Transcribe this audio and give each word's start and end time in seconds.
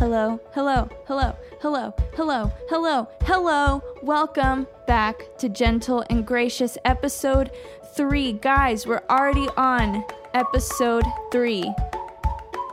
Hello, 0.00 0.40
hello, 0.54 0.88
hello, 1.06 1.36
hello, 1.60 1.94
hello, 2.14 2.50
hello, 2.70 3.08
hello. 3.24 3.82
Welcome 4.02 4.66
back 4.86 5.20
to 5.36 5.50
Gentle 5.50 6.06
and 6.08 6.26
Gracious 6.26 6.78
episode 6.86 7.50
three. 7.94 8.32
Guys, 8.32 8.86
we're 8.86 9.02
already 9.10 9.46
on 9.58 10.02
episode 10.32 11.04
three. 11.30 11.70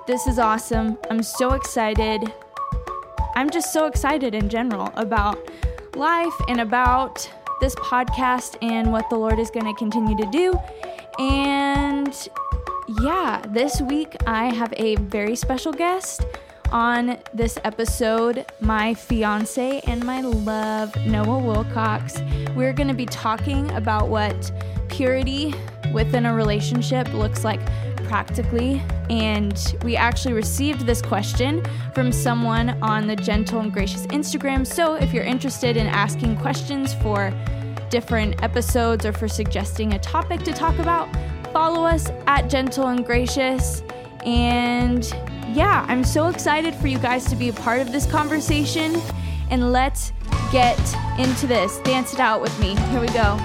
This 0.07 0.25
is 0.25 0.39
awesome. 0.39 0.97
I'm 1.09 1.21
so 1.21 1.51
excited. 1.51 2.31
I'm 3.35 3.49
just 3.49 3.73
so 3.73 3.87
excited 3.87 4.33
in 4.33 4.47
general 4.47 4.89
about 4.95 5.37
life 5.97 6.33
and 6.47 6.61
about 6.61 7.29
this 7.59 7.75
podcast 7.75 8.55
and 8.61 8.89
what 8.89 9.09
the 9.09 9.17
Lord 9.17 9.37
is 9.37 9.51
going 9.51 9.65
to 9.65 9.73
continue 9.73 10.15
to 10.15 10.31
do. 10.31 10.57
And 11.19 12.29
yeah, 13.01 13.43
this 13.49 13.81
week 13.81 14.15
I 14.25 14.45
have 14.45 14.73
a 14.77 14.95
very 14.95 15.35
special 15.35 15.73
guest 15.73 16.25
on 16.71 17.17
this 17.33 17.57
episode, 17.63 18.45
my 18.59 18.93
fiance 18.93 19.81
and 19.81 20.03
my 20.03 20.21
love, 20.21 20.95
Noah 21.05 21.39
Wilcox. 21.39 22.21
We're 22.55 22.73
going 22.73 22.87
to 22.87 22.93
be 22.93 23.05
talking 23.05 23.69
about 23.71 24.09
what 24.09 24.51
purity 24.89 25.53
within 25.93 26.25
a 26.25 26.33
relationship 26.33 27.11
looks 27.13 27.43
like 27.43 27.61
practically. 28.07 28.81
And 29.09 29.75
we 29.83 29.95
actually 29.95 30.33
received 30.33 30.81
this 30.81 31.01
question 31.01 31.63
from 31.93 32.11
someone 32.11 32.69
on 32.81 33.07
the 33.07 33.15
Gentle 33.15 33.59
and 33.59 33.71
Gracious 33.71 34.05
Instagram. 34.07 34.65
So 34.65 34.95
if 34.95 35.13
you're 35.13 35.23
interested 35.23 35.77
in 35.77 35.87
asking 35.87 36.37
questions 36.37 36.93
for 36.95 37.31
different 37.89 38.41
episodes 38.43 39.05
or 39.05 39.13
for 39.13 39.27
suggesting 39.27 39.93
a 39.93 39.99
topic 39.99 40.43
to 40.43 40.53
talk 40.53 40.77
about, 40.79 41.07
follow 41.53 41.85
us 41.85 42.09
at 42.27 42.49
Gentle 42.49 42.87
and 42.87 43.05
Gracious. 43.05 43.81
And 44.25 45.05
yeah, 45.53 45.85
I'm 45.87 46.03
so 46.03 46.27
excited 46.27 46.75
for 46.75 46.87
you 46.87 46.99
guys 46.99 47.25
to 47.25 47.35
be 47.35 47.49
a 47.49 47.53
part 47.53 47.79
of 47.79 47.91
this 47.91 48.05
conversation. 48.05 49.01
And 49.49 49.71
let's 49.71 50.11
get 50.51 50.79
into 51.17 51.47
this. 51.47 51.77
Dance 51.79 52.13
it 52.13 52.19
out 52.19 52.41
with 52.41 52.57
me. 52.59 52.75
Here 52.75 52.99
we 52.99 53.07
go. 53.07 53.39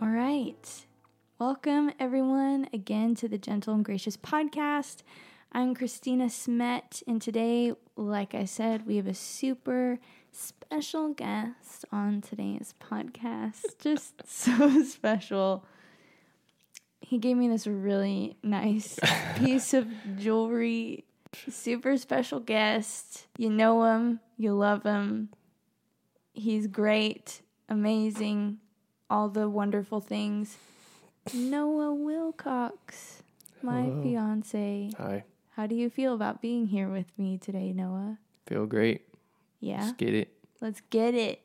All 0.00 0.08
right. 0.08 0.86
Welcome, 1.38 1.92
everyone, 2.00 2.68
again 2.72 3.14
to 3.16 3.28
the 3.28 3.38
Gentle 3.38 3.74
and 3.74 3.84
Gracious 3.84 4.16
podcast. 4.16 5.02
I'm 5.52 5.74
Christina 5.74 6.28
Smet, 6.28 7.02
and 7.06 7.20
today, 7.20 7.72
like 7.94 8.34
I 8.34 8.44
said, 8.46 8.86
we 8.86 8.96
have 8.96 9.06
a 9.06 9.14
super 9.14 9.98
special 10.36 11.14
guest 11.14 11.84
on 11.90 12.20
today's 12.20 12.74
podcast. 12.80 13.62
Just 13.80 14.14
so 14.26 14.82
special. 14.84 15.64
He 17.00 17.18
gave 17.18 17.36
me 17.36 17.48
this 17.48 17.66
really 17.66 18.36
nice 18.42 18.98
piece 19.36 19.72
of 19.74 19.88
jewelry. 20.18 21.04
Super 21.48 21.96
special 21.96 22.40
guest. 22.40 23.26
You 23.38 23.50
know 23.50 23.84
him, 23.84 24.20
you 24.36 24.52
love 24.54 24.82
him. 24.82 25.30
He's 26.32 26.66
great, 26.66 27.40
amazing, 27.68 28.58
all 29.08 29.28
the 29.28 29.48
wonderful 29.48 30.00
things. 30.00 30.56
Noah 31.34 31.94
Wilcox, 31.94 33.22
my 33.62 33.82
Hello. 33.82 34.02
fiance. 34.02 34.90
Hi. 34.98 35.24
How 35.50 35.66
do 35.66 35.74
you 35.74 35.88
feel 35.88 36.14
about 36.14 36.42
being 36.42 36.66
here 36.66 36.88
with 36.88 37.06
me 37.18 37.38
today, 37.38 37.72
Noah? 37.72 38.18
Feel 38.46 38.66
great. 38.66 39.02
Yeah? 39.60 39.82
Let's 39.82 39.92
get 39.92 40.14
it. 40.14 40.32
Let's 40.60 40.82
get 40.90 41.14
it. 41.14 41.40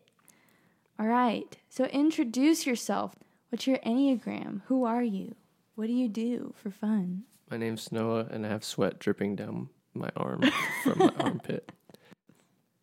All 0.99 1.07
right. 1.07 1.57
So 1.69 1.85
introduce 1.85 2.65
yourself. 2.65 3.15
What's 3.49 3.67
your 3.67 3.79
Enneagram? 3.79 4.61
Who 4.67 4.85
are 4.85 5.03
you? 5.03 5.35
What 5.75 5.87
do 5.87 5.93
you 5.93 6.07
do 6.07 6.53
for 6.55 6.69
fun? 6.71 7.23
My 7.49 7.57
name's 7.57 7.91
Noah, 7.91 8.27
and 8.29 8.45
I 8.45 8.49
have 8.49 8.63
sweat 8.63 8.99
dripping 8.99 9.35
down 9.35 9.69
my 9.93 10.09
arm 10.15 10.41
from 10.83 10.99
my 10.99 11.11
armpit. 11.19 11.71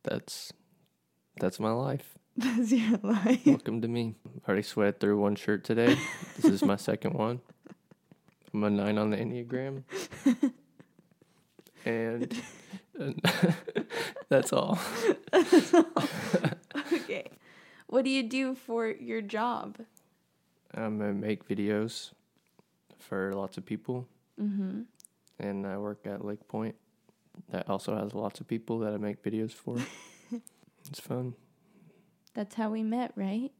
That's 0.03 0.53
that's 1.41 1.59
my 1.61 1.71
life. 1.71 2.19
That's 2.37 2.71
your 2.71 2.99
life. 3.03 3.45
Welcome 3.47 3.81
to 3.81 3.89
me. 3.89 4.15
Already 4.47 4.63
sweat 4.63 5.01
through 5.01 5.19
one 5.19 5.35
shirt 5.35 5.65
today. 5.65 5.97
This 6.37 6.53
is 6.53 6.63
my 6.63 6.77
second 6.77 7.15
one. 7.15 7.41
I'm 8.55 8.65
a 8.65 8.71
nine 8.71 8.97
on 8.97 9.11
the 9.11 9.17
enneagram, 9.17 9.83
and, 11.85 12.43
and 14.31 14.43
that's 14.43 14.53
all. 14.53 14.79
okay. 16.93 17.31
What 17.87 18.05
do 18.05 18.11
you 18.11 18.23
do 18.23 18.55
for 18.55 18.87
your 18.89 19.23
job? 19.23 19.79
I'm 20.75 20.99
gonna 20.99 21.13
make 21.15 21.49
videos 21.49 22.13
for 22.99 23.33
lots 23.35 23.57
of 23.57 23.65
people, 23.65 24.07
Mm-hmm. 24.41 24.83
and 25.41 25.67
I 25.67 25.79
work 25.79 26.07
at 26.07 26.25
Lake 26.25 26.47
Point. 26.47 26.77
That 27.51 27.69
also 27.69 27.97
has 27.97 28.15
lots 28.15 28.41
of 28.41 28.47
people 28.47 28.79
that 28.81 28.93
I 28.93 28.97
make 28.99 29.23
videos 29.23 29.53
for. 29.53 29.79
it's 30.89 31.01
fun. 31.01 31.35
That's 32.35 32.55
how 32.55 32.71
we 32.71 32.83
met, 32.83 33.13
right? 33.17 33.51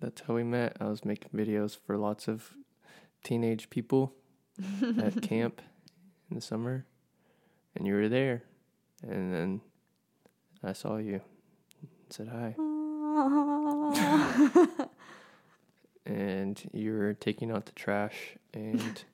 That's 0.00 0.20
how 0.22 0.34
we 0.34 0.42
met. 0.42 0.76
I 0.80 0.84
was 0.88 1.04
making 1.04 1.30
videos 1.32 1.76
for 1.86 1.96
lots 1.96 2.28
of 2.28 2.52
teenage 3.24 3.70
people 3.70 4.12
at 4.98 5.22
camp 5.30 5.62
in 6.30 6.34
the 6.36 6.40
summer, 6.42 6.84
and 7.74 7.86
you 7.86 7.94
were 7.94 8.08
there. 8.08 8.42
And 9.02 9.32
then 9.32 9.60
I 10.64 10.72
saw 10.72 10.96
you, 10.96 11.20
and 11.80 11.90
said 12.10 12.28
hi, 12.28 12.54
and 16.06 16.62
you 16.72 16.92
were 16.92 17.14
taking 17.14 17.50
out 17.50 17.66
the 17.66 17.72
trash 17.72 18.36
and 18.54 19.04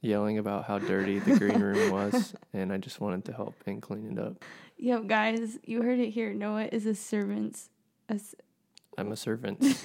yelling 0.00 0.38
about 0.38 0.64
how 0.64 0.78
dirty 0.78 1.18
the 1.18 1.38
green 1.38 1.60
room 1.60 1.90
was, 1.92 2.34
and 2.52 2.72
I 2.72 2.78
just 2.78 3.00
wanted 3.00 3.24
to 3.26 3.32
help 3.32 3.54
and 3.66 3.80
clean 3.82 4.12
it 4.12 4.18
up. 4.18 4.44
yep, 4.78 5.06
guys, 5.06 5.58
you 5.64 5.82
heard 5.82 5.98
it 5.98 6.10
here. 6.10 6.32
Noah 6.34 6.68
is 6.72 6.86
a 6.86 6.94
servant's. 6.94 7.70
S- 8.08 8.34
I'm 8.98 9.12
a 9.12 9.16
servant. 9.16 9.78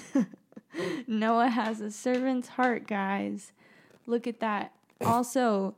Noah 1.06 1.48
has 1.48 1.80
a 1.80 1.90
servant's 1.90 2.48
heart, 2.48 2.86
guys. 2.86 3.52
Look 4.06 4.26
at 4.26 4.40
that. 4.40 4.72
Also, 5.00 5.74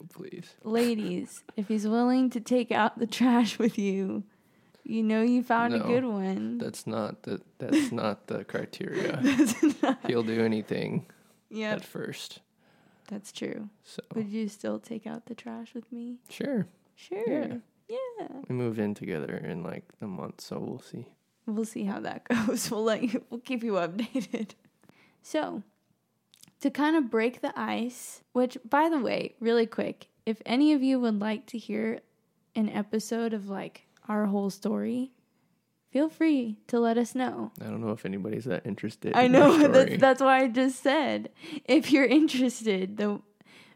Oh, 0.00 0.06
please. 0.12 0.54
ladies, 0.64 1.42
if 1.56 1.68
he's 1.68 1.86
willing 1.86 2.30
to 2.30 2.40
take 2.40 2.70
out 2.72 2.98
the 2.98 3.06
trash 3.06 3.58
with 3.58 3.78
you, 3.78 4.24
you 4.84 5.02
know 5.02 5.22
you 5.22 5.42
found 5.42 5.74
a 5.74 5.80
good 5.80 6.04
one. 6.04 6.58
That's 6.58 6.86
not 6.86 7.22
the 7.22 7.40
that's 7.58 7.92
not 8.02 8.26
the 8.26 8.44
criteria. 8.44 9.20
Not- 9.82 9.98
He'll 10.06 10.22
do 10.22 10.42
anything 10.44 11.06
yep, 11.50 11.76
at 11.78 11.84
first. 11.84 12.40
that's 13.08 13.32
true. 13.32 13.68
So 13.84 14.00
Would 14.14 14.28
you 14.28 14.48
still 14.48 14.78
take 14.78 15.06
out 15.06 15.26
the 15.26 15.34
trash 15.34 15.74
with 15.74 15.90
me? 15.92 16.16
sure. 16.30 16.66
Sure. 16.96 17.60
Yeah. 17.88 18.28
We 18.48 18.54
moved 18.54 18.78
in 18.80 18.92
together 18.94 19.36
in 19.36 19.62
like 19.62 19.84
a 20.02 20.06
month, 20.06 20.40
so 20.40 20.58
we'll 20.58 20.80
see. 20.80 21.06
We'll 21.46 21.64
see 21.64 21.84
how 21.84 22.00
that 22.00 22.24
goes. 22.28 22.70
We'll 22.70 22.84
let 22.84 23.02
you, 23.02 23.24
we'll 23.30 23.40
keep 23.40 23.62
you 23.62 23.72
updated. 23.74 24.50
So, 25.22 25.62
to 26.60 26.70
kind 26.70 26.96
of 26.96 27.10
break 27.10 27.40
the 27.40 27.52
ice, 27.58 28.22
which 28.32 28.58
by 28.68 28.88
the 28.88 28.98
way, 28.98 29.34
really 29.40 29.66
quick, 29.66 30.08
if 30.26 30.42
any 30.44 30.72
of 30.72 30.82
you 30.82 31.00
would 31.00 31.20
like 31.20 31.46
to 31.46 31.58
hear 31.58 32.00
an 32.54 32.68
episode 32.68 33.32
of 33.32 33.48
like 33.48 33.86
our 34.08 34.26
whole 34.26 34.50
story, 34.50 35.12
feel 35.90 36.08
free 36.08 36.58
to 36.66 36.80
let 36.80 36.98
us 36.98 37.14
know. 37.14 37.52
I 37.60 37.64
don't 37.64 37.80
know 37.80 37.92
if 37.92 38.04
anybody's 38.04 38.44
that 38.44 38.66
interested. 38.66 39.12
I 39.14 39.24
in 39.24 39.32
know 39.32 39.68
that's 39.68 40.00
that's 40.00 40.20
why 40.20 40.42
I 40.42 40.48
just 40.48 40.82
said 40.82 41.30
if 41.64 41.90
you're 41.92 42.04
interested, 42.04 42.96
though 42.96 43.22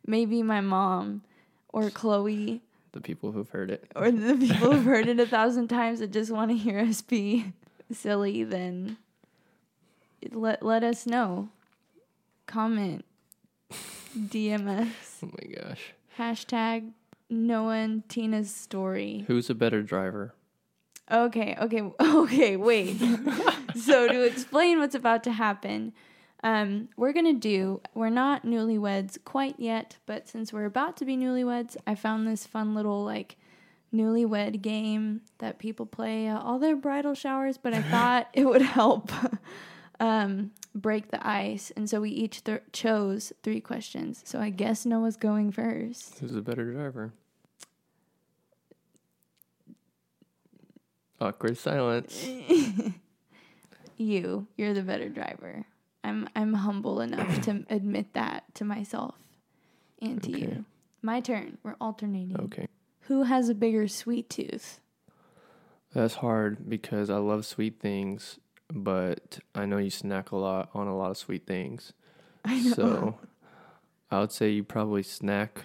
maybe 0.07 0.43
my 0.43 0.61
mom 0.61 1.23
or 1.69 1.91
Chloe 1.91 2.63
the 2.93 3.01
people 3.01 3.33
who've 3.33 3.49
heard 3.49 3.71
it. 3.71 3.91
or 3.97 4.11
the 4.11 4.35
people 4.47 4.73
who've 4.73 4.85
heard 4.85 5.09
it 5.09 5.19
a 5.19 5.27
thousand 5.27 5.69
times 5.69 5.99
that 6.01 6.13
just 6.13 6.31
want 6.31 6.51
to 6.51 6.57
hear 6.57 6.79
us 6.79 7.01
be 7.03 7.53
silly, 7.91 8.45
then 8.45 8.99
let 10.31 10.63
let 10.63 10.85
us 10.85 11.07
know. 11.07 11.49
Comment, 12.53 13.03
DM 14.15 14.69
us. 14.69 15.21
Oh 15.23 15.31
my 15.33 15.55
gosh. 15.55 15.95
Hashtag 16.19 16.91
Noah 17.31 17.77
and 17.77 18.07
Tina's 18.11 18.55
story. 18.55 19.25
Who's 19.27 19.49
a 19.49 19.55
better 19.55 19.81
driver? 19.83 20.35
Okay, 21.11 21.57
okay, 21.59 21.81
okay, 22.01 22.59
wait. 22.59 22.99
so 23.75 24.07
to 24.07 24.23
explain 24.25 24.81
what's 24.81 24.95
about 24.95 25.25
to 25.25 25.33
happen, 25.33 25.95
um, 26.45 26.91
we're 26.99 27.15
gonna 27.15 27.33
do 27.33 27.81
we're 27.95 28.11
not 28.11 28.45
newlyweds 28.45 29.17
quite 29.25 29.59
yet, 29.59 29.97
but 30.05 30.29
since 30.29 30.53
we're 30.53 30.67
about 30.67 30.99
to 30.99 31.07
be 31.07 31.17
newlyweds, 31.17 31.79
I 31.87 31.95
found 31.95 32.27
this 32.27 32.47
fun 32.47 32.75
little 32.75 33.03
like 33.03 33.37
newlywed 33.95 34.61
game 34.61 35.23
that 35.39 35.59
people 35.59 35.87
play 35.87 36.27
at 36.27 36.43
all 36.43 36.59
their 36.59 36.77
bridal 36.77 37.15
showers, 37.15 37.57
but 37.57 37.73
I 37.73 37.81
thought 37.91 38.29
it 38.35 38.45
would 38.45 38.61
help 38.61 39.11
um, 40.01 40.51
break 40.75 41.11
the 41.11 41.27
ice. 41.27 41.71
And 41.77 41.89
so 41.89 42.01
we 42.01 42.11
each 42.11 42.45
th- 42.45 42.63
chose 42.73 43.33
three 43.43 43.61
questions. 43.61 44.23
So 44.25 44.41
I 44.41 44.51
guess 44.51 44.85
Noah's 44.87 45.17
going 45.17 45.53
first. 45.53 46.19
Who's 46.19 46.35
a 46.35 46.43
better 46.43 46.71
driver? 46.73 47.13
Awkward 51.21 51.57
silence. 51.57 52.27
you, 53.97 54.47
you're 54.57 54.75
the 54.75 54.83
better 54.83 55.09
driver. 55.09 55.65
I'm 56.05 56.29
I'm 56.35 56.53
humble 56.55 57.01
enough 57.01 57.43
to 57.43 57.65
admit 57.71 58.13
that 58.15 58.53
to 58.57 58.65
myself 58.65 59.15
and 60.01 60.21
to 60.25 60.31
Okay. 60.33 60.41
you. 60.41 60.65
My 61.01 61.21
turn. 61.21 61.59
We're 61.63 61.77
alternating. 61.81 62.37
Okay. 62.41 62.67
Who 63.03 63.23
has 63.25 63.49
a 63.49 63.55
bigger 63.55 63.87
sweet 63.87 64.29
tooth? 64.29 64.81
That's 65.95 66.15
hard 66.15 66.69
because 66.69 67.09
I 67.11 67.19
love 67.19 67.45
sweet 67.47 67.79
things, 67.79 68.41
but 68.73 69.39
I 69.55 69.67
know 69.67 69.77
you 69.77 69.91
snack 69.91 70.31
a 70.31 70.37
lot 70.37 70.71
on 70.75 70.87
a 70.87 70.97
lot 70.97 71.11
of 71.11 71.19
sweet 71.19 71.47
things. 71.47 71.93
I 72.45 72.61
know. 72.61 72.73
So 72.73 73.19
I 74.11 74.21
would 74.21 74.33
say 74.33 74.51
you 74.51 74.65
probably 74.65 75.03
snack 75.03 75.65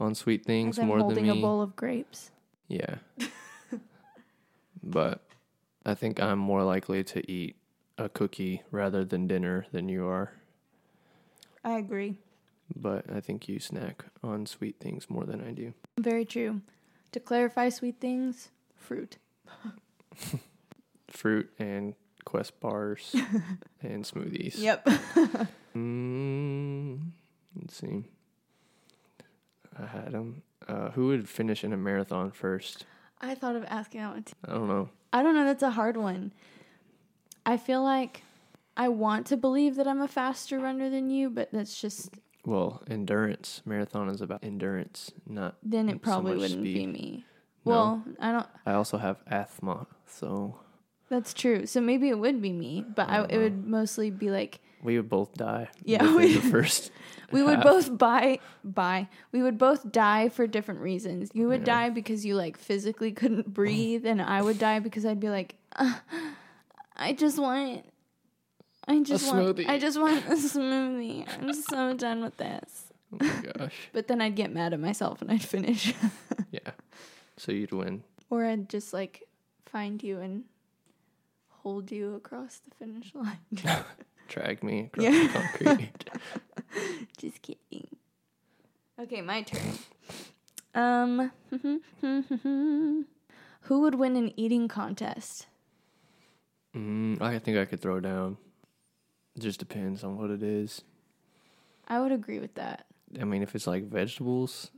on 0.00 0.14
sweet 0.14 0.44
things 0.44 0.78
more 0.78 0.98
than 0.98 1.06
holding 1.06 1.24
me. 1.24 1.30
a 1.30 1.34
bowl 1.34 1.62
of 1.62 1.76
grapes. 1.76 2.30
Yeah. 2.68 2.96
but 4.82 5.24
I 5.86 5.94
think 5.94 6.20
I'm 6.20 6.38
more 6.38 6.64
likely 6.64 7.04
to 7.04 7.30
eat 7.30 7.56
a 7.98 8.08
cookie 8.08 8.62
rather 8.70 9.04
than 9.04 9.28
dinner 9.28 9.66
than 9.72 9.88
you 9.88 10.06
are. 10.06 10.32
I 11.64 11.78
agree. 11.78 12.18
But 12.74 13.04
I 13.12 13.20
think 13.20 13.48
you 13.48 13.60
snack 13.60 14.06
on 14.22 14.46
sweet 14.46 14.80
things 14.80 15.08
more 15.08 15.24
than 15.24 15.40
I 15.40 15.52
do. 15.52 15.74
Very 15.98 16.24
true. 16.24 16.62
To 17.12 17.20
clarify 17.20 17.68
sweet 17.68 18.00
things, 18.00 18.50
fruit. 18.74 19.18
Fruit 21.12 21.48
and 21.58 21.94
Quest 22.24 22.58
bars 22.60 23.14
and 23.82 24.04
smoothies. 24.04 24.58
Yep. 24.58 24.88
Mm, 25.74 26.98
let's 27.58 27.76
see. 27.76 28.04
I 29.78 29.86
had 29.86 30.12
them. 30.12 30.42
Uh, 30.68 30.90
who 30.90 31.06
would 31.08 31.28
finish 31.28 31.64
in 31.64 31.72
a 31.72 31.78
marathon 31.78 32.30
first? 32.30 32.84
I 33.22 33.34
thought 33.34 33.56
of 33.56 33.64
asking 33.66 34.02
that 34.02 34.12
one 34.12 34.22
too. 34.24 34.34
I 34.46 34.52
don't 34.52 34.68
know. 34.68 34.90
I 35.14 35.22
don't 35.22 35.34
know. 35.34 35.44
That's 35.46 35.62
a 35.62 35.70
hard 35.70 35.96
one. 35.96 36.32
I 37.46 37.56
feel 37.56 37.82
like 37.82 38.22
I 38.76 38.88
want 38.88 39.26
to 39.28 39.36
believe 39.38 39.76
that 39.76 39.88
I'm 39.88 40.02
a 40.02 40.08
faster 40.08 40.58
runner 40.60 40.90
than 40.90 41.08
you, 41.10 41.30
but 41.30 41.50
that's 41.52 41.80
just 41.80 42.10
Well, 42.44 42.82
endurance. 42.88 43.62
Marathon 43.64 44.08
is 44.10 44.20
about 44.20 44.44
endurance, 44.44 45.10
not. 45.26 45.56
then 45.62 45.88
it 45.88 46.02
probably 46.02 46.32
much 46.32 46.40
wouldn't 46.42 46.62
be 46.64 46.86
me. 46.86 47.24
No. 47.64 47.70
Well, 47.72 48.04
I 48.20 48.32
don't. 48.32 48.46
I 48.66 48.72
also 48.74 48.98
have 48.98 49.22
asthma, 49.26 49.86
so 50.06 50.56
That's 51.12 51.34
true. 51.34 51.66
So 51.66 51.80
maybe 51.82 52.08
it 52.08 52.18
would 52.18 52.40
be 52.40 52.52
me, 52.52 52.84
but 52.96 53.08
I 53.10 53.12
I, 53.12 53.16
don't 53.18 53.30
it 53.30 53.34
know. 53.36 53.42
would 53.44 53.66
mostly 53.66 54.08
be 54.10 54.30
like 54.30 54.60
we 54.82 54.96
would 54.96 55.10
both 55.10 55.34
die. 55.34 55.68
Yeah, 55.84 56.02
within 56.02 56.16
we- 56.16 56.34
the 56.34 56.40
first. 56.50 56.90
we 57.30 57.42
would 57.42 57.56
half. 57.56 57.64
both 57.64 57.98
buy 57.98 58.38
buy. 58.64 59.08
We 59.30 59.42
would 59.42 59.58
both 59.58 59.92
die 59.92 60.30
for 60.30 60.46
different 60.46 60.80
reasons. 60.80 61.30
You 61.34 61.48
would 61.48 61.64
die 61.64 61.90
because 61.90 62.24
you 62.24 62.34
like 62.34 62.56
physically 62.56 63.12
couldn't 63.12 63.52
breathe, 63.52 64.06
and 64.06 64.22
I 64.22 64.40
would 64.40 64.58
die 64.58 64.78
because 64.80 65.04
I'd 65.04 65.20
be 65.20 65.28
like, 65.28 65.56
"Uh, 65.76 65.98
I 66.96 67.12
just 67.12 67.38
want. 67.38 67.84
I 68.88 69.00
just 69.02 69.28
want. 69.30 69.56
smoothie." 69.56 69.68
I 69.68 69.78
just 69.78 70.00
want 70.00 70.24
a 70.26 70.30
smoothie. 70.34 71.28
I'm 71.40 71.52
so 71.52 71.92
done 71.94 72.22
with 72.22 72.36
this. 72.38 72.88
Oh 73.12 73.18
my 73.20 73.52
gosh. 73.58 73.74
But 73.92 74.08
then 74.08 74.22
I'd 74.22 74.34
get 74.34 74.50
mad 74.50 74.72
at 74.72 74.80
myself 74.80 75.20
and 75.20 75.30
I'd 75.30 75.44
finish. 75.44 75.92
Yeah. 76.50 76.72
So 77.36 77.52
you'd 77.52 77.72
win. 77.72 78.02
or 78.30 78.44
I'd 78.44 78.68
just 78.68 78.92
like 78.92 79.22
find 79.66 80.02
you 80.02 80.20
and 80.20 80.44
hold 81.62 81.90
you 81.90 82.14
across 82.14 82.58
the 82.58 82.74
finish 82.74 83.14
line. 83.14 83.38
Drag 84.28 84.62
me 84.62 84.80
across 84.92 85.04
Yeah. 85.04 85.10
the 85.10 85.28
concrete. 85.28 86.10
just 87.18 87.42
kidding. 87.42 87.86
Okay, 89.00 89.20
my 89.20 89.42
turn. 89.42 89.78
Um, 90.74 91.30
who 93.62 93.80
would 93.80 93.94
win 93.94 94.16
an 94.16 94.32
eating 94.36 94.68
contest? 94.68 95.46
mm, 96.74 97.20
I 97.20 97.38
think 97.38 97.58
I 97.58 97.64
could 97.64 97.80
throw 97.80 98.00
down. 98.00 98.36
It 99.36 99.40
just 99.42 99.58
depends 99.58 100.02
on 100.04 100.16
what 100.18 100.30
it 100.30 100.42
is. 100.42 100.82
I 101.88 102.00
would 102.00 102.12
agree 102.12 102.38
with 102.38 102.54
that. 102.54 102.86
I 103.20 103.24
mean, 103.24 103.42
if 103.42 103.54
it's 103.54 103.66
like 103.66 103.84
vegetables, 103.84 104.70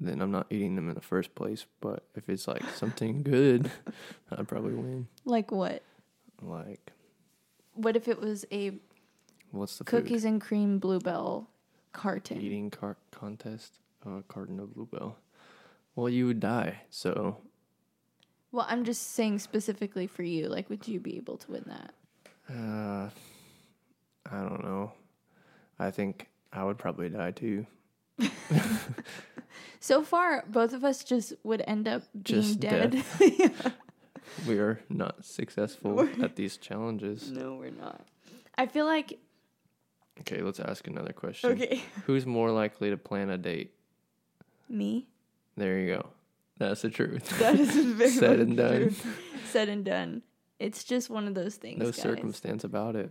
then 0.00 0.20
I'm 0.20 0.30
not 0.32 0.46
eating 0.50 0.74
them 0.76 0.88
in 0.88 0.94
the 0.94 1.00
first 1.00 1.34
place. 1.34 1.66
But 1.80 2.04
if 2.14 2.28
it's 2.28 2.48
like 2.48 2.64
something 2.74 3.22
good, 3.22 3.70
I'd 4.30 4.48
probably 4.48 4.74
win. 4.74 5.06
Like 5.24 5.50
what? 5.52 5.82
Like, 6.42 6.92
What 7.74 7.96
if 7.96 8.08
it 8.08 8.20
was 8.20 8.44
a 8.52 8.72
what's 9.50 9.78
the 9.78 9.84
cookies 9.84 10.24
and 10.24 10.40
cream 10.40 10.78
bluebell 10.78 11.48
carton? 11.92 12.40
eating 12.40 12.70
car- 12.70 12.96
contest? 13.10 13.78
A 14.04 14.22
carton 14.28 14.60
of 14.60 14.72
Bluebell. 14.74 15.16
Well, 15.96 16.08
you 16.08 16.26
would 16.26 16.38
die. 16.38 16.82
So 16.90 17.38
Well, 18.52 18.66
I'm 18.68 18.84
just 18.84 19.12
saying 19.12 19.40
specifically 19.40 20.06
for 20.06 20.22
you. 20.22 20.46
Like, 20.48 20.70
would 20.70 20.86
you 20.86 21.00
be 21.00 21.16
able 21.16 21.36
to 21.38 21.50
win 21.52 21.64
that? 21.66 21.92
uh, 22.48 23.10
I 24.30 24.42
don't 24.48 24.62
know. 24.62 24.92
I 25.78 25.90
think 25.90 26.28
I 26.52 26.62
would 26.64 26.78
probably 26.78 27.08
die 27.08 27.32
too. 27.32 27.66
So 29.80 30.02
far, 30.02 30.44
both 30.48 30.72
of 30.72 30.84
us 30.84 31.04
just 31.04 31.32
would 31.44 31.62
end 31.66 31.86
up 31.86 32.02
being 32.12 32.42
Just 32.42 32.60
dead. 32.60 33.02
We 34.46 34.58
are 34.58 34.80
not 34.88 35.24
successful 35.24 36.08
at 36.22 36.36
these 36.36 36.56
challenges. 36.56 37.30
no, 37.32 37.54
we're 37.54 37.70
not. 37.70 38.06
I 38.58 38.66
feel 38.66 38.86
like 38.86 39.18
Okay, 40.20 40.40
let's 40.42 40.60
ask 40.60 40.86
another 40.86 41.12
question. 41.12 41.50
okay. 41.52 41.82
Who's 42.06 42.24
more 42.26 42.50
likely 42.50 42.90
to 42.90 42.96
plan 42.96 43.28
a 43.30 43.36
date? 43.38 43.74
Me. 44.68 45.06
There 45.56 45.78
you 45.78 45.94
go. 45.94 46.08
That's 46.58 46.82
the 46.82 46.90
truth. 46.90 47.28
That 47.38 47.58
is 47.60 47.74
very 47.76 48.10
Said 48.10 48.40
and 48.40 48.56
done. 48.56 48.76
true. 48.76 48.92
Said 49.50 49.68
and 49.68 49.84
done. 49.84 50.22
It's 50.58 50.84
just 50.84 51.10
one 51.10 51.28
of 51.28 51.34
those 51.34 51.56
things. 51.56 51.78
no 51.78 51.86
guys. 51.86 51.96
circumstance 51.96 52.64
about 52.64 52.96
it. 52.96 53.10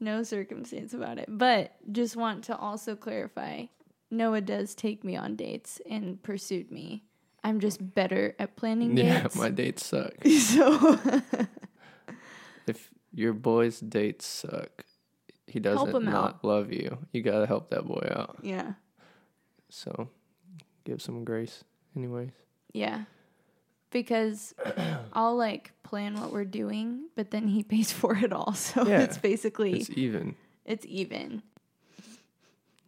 No 0.00 0.22
circumstance 0.22 0.94
about 0.94 1.18
it. 1.18 1.26
But 1.28 1.74
just 1.90 2.14
want 2.16 2.44
to 2.44 2.56
also 2.56 2.94
clarify 2.94 3.66
Noah 4.10 4.40
does 4.42 4.74
take 4.76 5.02
me 5.02 5.16
on 5.16 5.34
dates 5.34 5.80
and 5.90 6.22
pursued 6.22 6.70
me. 6.70 7.02
I'm 7.44 7.60
just 7.60 7.94
better 7.94 8.34
at 8.38 8.56
planning 8.56 8.96
Yeah, 8.96 9.22
dates. 9.22 9.36
my 9.36 9.50
dates 9.50 9.84
suck. 9.86 10.14
so 10.40 10.98
If 12.66 12.90
your 13.12 13.32
boy's 13.34 13.80
dates 13.80 14.26
suck, 14.26 14.84
he 15.46 15.60
doesn't 15.60 16.04
not 16.04 16.36
out. 16.36 16.44
love 16.44 16.72
you. 16.72 16.98
You 17.12 17.22
gotta 17.22 17.46
help 17.46 17.70
that 17.70 17.84
boy 17.86 18.08
out. 18.10 18.38
yeah. 18.42 18.74
So 19.68 20.08
give 20.84 21.02
some 21.02 21.24
grace, 21.24 21.64
anyways. 21.96 22.30
Yeah. 22.72 23.04
Because 23.90 24.54
I'll 25.12 25.36
like 25.36 25.72
plan 25.82 26.14
what 26.14 26.32
we're 26.32 26.44
doing, 26.46 27.08
but 27.14 27.30
then 27.30 27.48
he 27.48 27.62
pays 27.62 27.92
for 28.00 28.16
it 28.16 28.32
all. 28.32 28.54
So 28.54 28.86
Yeah. 28.86 29.00
it's 29.02 29.18
basically 29.18 29.80
It's 29.80 29.90
even. 29.90 30.34
it's 30.64 30.86
even. 30.88 31.42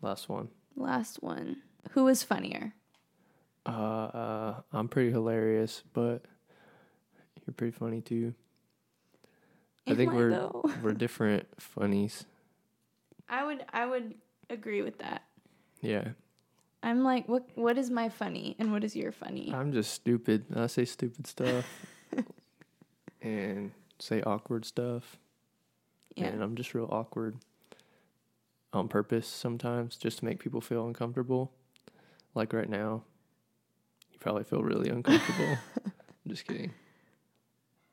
Last 0.01 0.29
one. 0.29 0.49
Last 0.77 1.23
one. 1.23 1.57
Who 1.91 2.09
is 2.09 2.23
funnier? 2.23 2.75
Uh, 3.67 3.71
uh, 3.71 4.55
I'm 4.73 4.89
pretty 4.89 5.11
hilarious, 5.11 5.83
but 5.93 6.23
you're 7.47 7.55
pretty 7.55 7.77
funny 7.77 8.01
too. 8.01 8.35
I 9.87 9.93
Am 9.93 9.97
think 9.97 10.13
we're 10.13 10.31
though? 10.31 10.65
we're 10.83 10.93
different 10.93 11.47
funnies. 11.61 12.25
I 13.29 13.45
would 13.45 13.65
I 13.73 13.87
would 13.87 14.15
agree 14.51 14.83
with 14.83 14.99
that. 14.99 15.23
Yeah. 15.81 16.09
I'm 16.83 17.03
like, 17.03 17.29
what 17.29 17.49
what 17.55 17.79
is 17.79 17.91
my 17.91 18.09
funny 18.09 18.57
and 18.59 18.73
what 18.73 18.85
is 18.85 18.95
your 18.95 19.13
funny? 19.13 19.53
I'm 19.53 19.73
just 19.73 19.93
stupid. 19.93 20.45
I 20.55 20.67
say 20.67 20.85
stupid 20.85 21.27
stuff 21.27 21.65
and 23.23 23.73
say 23.99 24.23
awkward 24.23 24.65
stuff. 24.65 25.17
yeah. 26.15 26.27
And 26.27 26.43
I'm 26.43 26.55
just 26.55 26.75
real 26.75 26.89
awkward 26.91 27.37
on 28.73 28.89
purpose 28.89 29.27
sometimes 29.27 29.97
just 29.97 30.19
to 30.19 30.25
make 30.25 30.39
people 30.39 30.61
feel 30.61 30.87
uncomfortable. 30.87 31.53
Like 32.35 32.53
right 32.53 32.69
now, 32.69 33.03
you 34.17 34.21
probably 34.21 34.45
feel 34.45 34.63
really 34.63 34.89
uncomfortable. 34.89 35.59
I'm 35.85 36.29
just 36.31 36.47
kidding. 36.47 36.73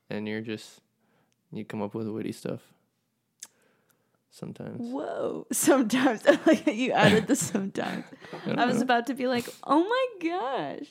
And 0.10 0.28
you're 0.28 0.42
just, 0.42 0.80
you 1.52 1.66
come 1.66 1.82
up 1.82 1.94
with 1.94 2.08
witty 2.08 2.32
stuff 2.32 2.62
sometimes. 4.30 4.80
Whoa. 4.80 5.46
Sometimes 5.52 6.22
I 6.28 6.40
like 6.46 6.66
that 6.66 6.76
you 6.76 6.92
added 6.92 7.28
the 7.28 7.36
sometimes. 7.36 8.06
don't 8.46 8.58
I 8.58 8.66
was 8.66 8.78
know. 8.78 8.82
about 8.84 9.08
to 9.08 9.14
be 9.14 9.28
like, 9.28 9.48
oh 9.66 9.84
my 9.84 10.30
gosh. 10.30 10.88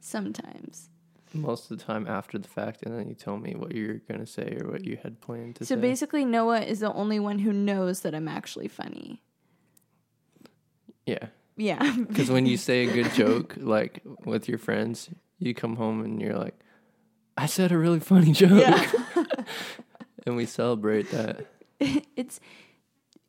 Sometimes. 0.00 0.90
most 1.32 1.70
of 1.70 1.78
the 1.78 1.84
time 1.84 2.06
after 2.06 2.38
the 2.38 2.48
fact, 2.48 2.82
and 2.82 2.96
then 2.98 3.08
you 3.08 3.14
tell 3.14 3.36
me 3.38 3.54
what 3.56 3.74
you're 3.74 3.98
going 4.08 4.20
to 4.20 4.26
say 4.26 4.58
or 4.60 4.70
what 4.72 4.84
you 4.84 4.98
had 5.02 5.20
planned 5.20 5.56
to 5.56 5.64
So 5.64 5.74
say. 5.74 5.80
basically 5.80 6.24
Noah 6.24 6.60
is 6.60 6.80
the 6.80 6.92
only 6.92 7.18
one 7.18 7.38
who 7.40 7.52
knows 7.52 8.00
that 8.00 8.14
I'm 8.14 8.28
actually 8.28 8.68
funny. 8.68 9.22
yeah. 11.06 11.28
Yeah. 11.56 11.96
Because 12.08 12.30
when 12.30 12.46
you 12.46 12.56
say 12.56 12.86
a 12.86 12.92
good 12.92 13.12
joke, 13.12 13.54
like 13.58 14.02
with 14.24 14.48
your 14.48 14.58
friends, 14.58 15.10
you 15.38 15.54
come 15.54 15.76
home 15.76 16.04
and 16.04 16.20
you're 16.20 16.36
like, 16.36 16.58
I 17.36 17.46
said 17.46 17.72
a 17.72 17.78
really 17.78 18.00
funny 18.00 18.32
joke. 18.32 18.60
Yeah. 18.60 18.90
and 20.26 20.36
we 20.36 20.46
celebrate 20.46 21.10
that. 21.10 21.46
it's 21.80 22.40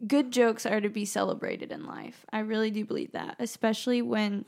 good 0.06 0.32
jokes 0.32 0.66
are 0.66 0.80
to 0.82 0.90
be 0.90 1.06
celebrated 1.06 1.72
in 1.72 1.86
life. 1.86 2.26
I 2.32 2.40
really 2.40 2.72
do 2.72 2.86
believe 2.86 3.14
that, 3.14 3.36
especially 3.40 4.02
when 4.02 4.46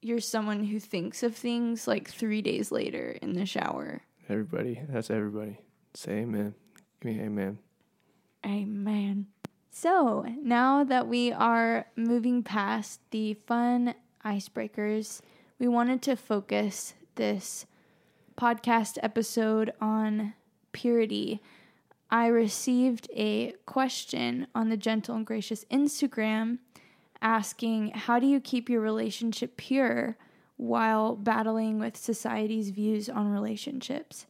you're 0.00 0.20
someone 0.20 0.64
who 0.64 0.80
thinks 0.80 1.22
of 1.22 1.36
things 1.36 1.86
like 1.86 2.08
3 2.08 2.42
days 2.42 2.72
later 2.72 3.16
in 3.22 3.34
the 3.34 3.46
shower. 3.46 4.02
Everybody, 4.28 4.80
that's 4.88 5.10
everybody. 5.10 5.58
Say 5.94 6.20
amen. 6.20 6.54
Give 7.00 7.12
me 7.12 7.20
amen. 7.20 7.58
Amen. 8.44 9.26
So 9.74 10.26
now 10.42 10.84
that 10.84 11.08
we 11.08 11.32
are 11.32 11.86
moving 11.96 12.42
past 12.42 13.00
the 13.10 13.34
fun 13.46 13.94
icebreakers, 14.22 15.22
we 15.58 15.66
wanted 15.66 16.02
to 16.02 16.14
focus 16.14 16.92
this 17.14 17.64
podcast 18.36 18.98
episode 19.02 19.72
on 19.80 20.34
purity. 20.72 21.40
I 22.10 22.26
received 22.26 23.08
a 23.16 23.54
question 23.64 24.46
on 24.54 24.68
the 24.68 24.76
Gentle 24.76 25.16
and 25.16 25.26
Gracious 25.26 25.64
Instagram 25.70 26.58
asking, 27.22 27.92
How 27.92 28.18
do 28.18 28.26
you 28.26 28.40
keep 28.40 28.68
your 28.68 28.82
relationship 28.82 29.56
pure 29.56 30.18
while 30.58 31.16
battling 31.16 31.78
with 31.78 31.96
society's 31.96 32.68
views 32.68 33.08
on 33.08 33.32
relationships? 33.32 34.26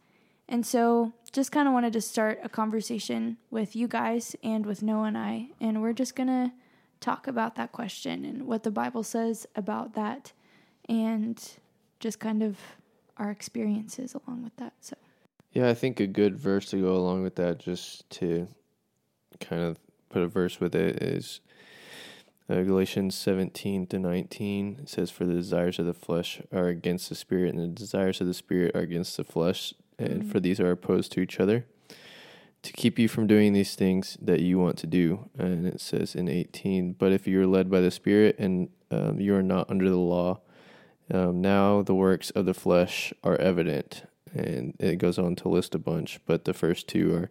And 0.49 0.65
so, 0.65 1.15
just 1.33 1.51
kind 1.51 1.67
of 1.67 1.75
wanted 1.75 1.95
to 1.95 2.01
start 2.01 2.41
a 2.43 2.49
conversation 2.49 3.39
with 3.51 3.75
you 3.75 3.89
guys 3.89 4.37
and 4.43 4.67
with 4.67 4.83
Noah 4.83 5.05
and 5.05 5.19
I. 5.19 5.49
And 5.61 5.81
we're 5.81 5.95
just 5.95 6.15
going 6.15 6.29
to 6.29 6.53
talk 7.01 7.27
about 7.27 7.57
that 7.57 7.73
question 7.73 8.25
and 8.25 8.47
what 8.47 8.63
the 8.63 8.71
Bible 8.71 9.03
says 9.03 9.47
about 9.57 9.95
that 9.95 10.33
and 10.89 11.43
just 12.01 12.21
kind 12.21 12.43
of 12.43 12.59
our 13.17 13.31
experiences 13.31 14.15
along 14.15 14.45
with 14.45 14.57
that. 14.57 14.75
So, 14.81 14.97
Yeah, 15.53 15.69
I 15.69 15.75
think 15.75 16.01
a 16.01 16.07
good 16.07 16.37
verse 16.37 16.67
to 16.71 16.81
go 16.81 16.95
along 16.95 17.23
with 17.23 17.37
that, 17.37 17.59
just 17.59 18.09
to 18.11 18.49
kind 19.41 19.63
of 19.63 19.79
put 20.11 20.23
a 20.23 20.29
verse 20.29 20.61
with 20.61 20.75
it, 20.75 21.03
is 21.03 21.41
uh, 22.49 22.63
Galatians 22.63 23.15
17 23.15 23.87
to 23.89 23.99
19. 23.99 24.81
It 24.83 24.89
says, 24.89 25.11
For 25.11 25.25
the 25.25 25.35
desires 25.35 25.79
of 25.79 25.87
the 25.87 25.95
flesh 25.95 26.43
are 26.53 26.69
against 26.69 27.09
the 27.09 27.15
spirit, 27.15 27.55
and 27.55 27.63
the 27.63 27.69
desires 27.69 28.21
of 28.21 28.27
the 28.27 28.35
spirit 28.35 28.75
are 28.75 28.81
against 28.81 29.17
the 29.17 29.25
flesh, 29.25 29.73
and 30.03 30.31
for 30.31 30.41
these 30.41 30.61
are 30.61 30.71
opposed 30.71 31.13
to 31.13 31.21
each 31.21 31.41
other. 31.41 31.65
To 32.63 32.73
keep 32.73 32.99
you 32.99 33.09
from 33.09 33.27
doing 33.27 33.53
these 33.53 33.75
things 33.75 34.17
that 34.23 34.41
you 34.41 34.59
want 34.59 34.79
to 34.79 34.87
do. 34.87 35.29
And 35.37 35.67
it 35.67 35.81
says 35.81 36.15
in 36.15 36.29
18, 36.29 36.93
But 36.93 37.11
if 37.11 37.27
you're 37.27 37.47
led 37.47 37.69
by 37.69 37.81
the 37.81 37.91
Spirit 37.91 38.37
and 38.39 38.69
um, 38.91 39.21
you 39.21 39.35
are 39.35 39.43
not 39.43 39.69
under 39.69 39.91
the 39.91 39.97
law, 39.97 40.41
um, 41.13 41.41
now 41.41 41.83
the 41.83 41.95
works 41.95 42.31
of 42.31 42.47
the 42.47 42.55
flesh 42.55 43.13
are 43.25 43.37
evident. 43.37 44.05
And 44.33 44.77
it 44.79 44.99
goes 44.99 45.19
on 45.19 45.35
to 45.37 45.49
list 45.49 45.75
a 45.75 45.79
bunch, 45.79 46.21
but 46.25 46.45
the 46.45 46.55
first 46.55 46.87
two 46.87 47.15
are 47.15 47.31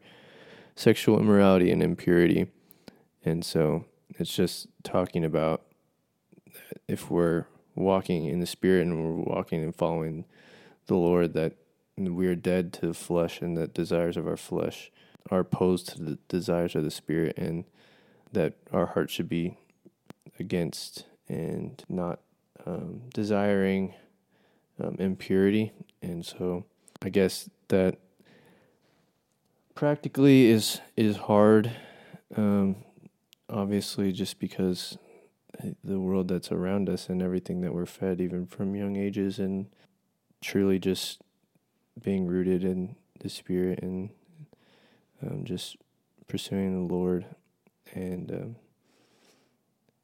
sexual 0.76 1.20
immorality 1.20 1.72
and 1.72 1.82
impurity. 1.82 2.48
And 3.24 3.46
so 3.46 3.86
it's 4.20 4.36
just 4.36 4.68
talking 4.84 5.24
about 5.24 5.62
if 6.88 7.10
we're 7.10 7.46
walking 7.76 8.26
in 8.26 8.40
the 8.40 8.46
Spirit 8.46 8.88
and 8.88 8.98
we're 8.98 9.34
walking 9.34 9.64
and 9.64 9.76
following 9.76 10.26
the 10.88 10.96
Lord, 10.96 11.34
that 11.34 11.54
we 11.98 12.28
are 12.28 12.36
dead 12.36 12.74
to 12.74 12.88
the 12.88 12.94
flesh 12.94 13.42
and 13.42 13.56
the 13.56 13.68
desires 13.68 14.18
of 14.18 14.28
our 14.28 14.38
flesh 14.38 14.92
are 15.30 15.40
opposed 15.40 15.88
to 15.90 16.02
the 16.02 16.18
desires 16.28 16.76
of 16.76 16.84
the 16.84 16.92
Spirit, 16.92 17.38
and 17.38 17.66
that 18.32 18.54
our 18.72 18.88
heart 18.88 19.10
should 19.10 19.30
be 19.30 19.58
against 20.40 21.06
and 21.28 21.84
not 21.88 22.20
um, 22.66 23.02
desiring 23.14 23.94
um, 24.82 24.96
impurity. 25.00 25.74
And 26.02 26.26
so 26.26 26.66
I 27.02 27.10
guess 27.10 27.50
that 27.68 27.98
practically 29.76 30.48
is 30.48 30.82
is 30.98 31.18
hard, 31.18 31.72
um, 32.36 32.78
obviously, 33.50 34.12
just 34.12 34.40
because 34.40 34.98
the 35.84 36.00
world 36.00 36.28
that's 36.30 36.52
around 36.52 36.90
us 36.90 37.10
and 37.10 37.22
everything 37.22 37.62
that 37.62 37.74
we're 37.74 37.86
fed, 37.86 38.20
even 38.20 38.48
from 38.48 38.76
young 38.76 38.96
ages, 38.96 39.38
and 39.38 39.68
truly 40.42 40.80
just 40.80 41.22
being 42.00 42.28
rooted 42.28 42.64
in 42.64 42.96
the 43.20 43.30
Spirit 43.30 43.80
and 43.82 44.10
um, 45.26 45.44
just 45.44 45.78
pursuing 46.28 46.74
the 46.74 46.94
Lord 46.94 47.26
and, 47.94 48.32
um, 48.32 48.56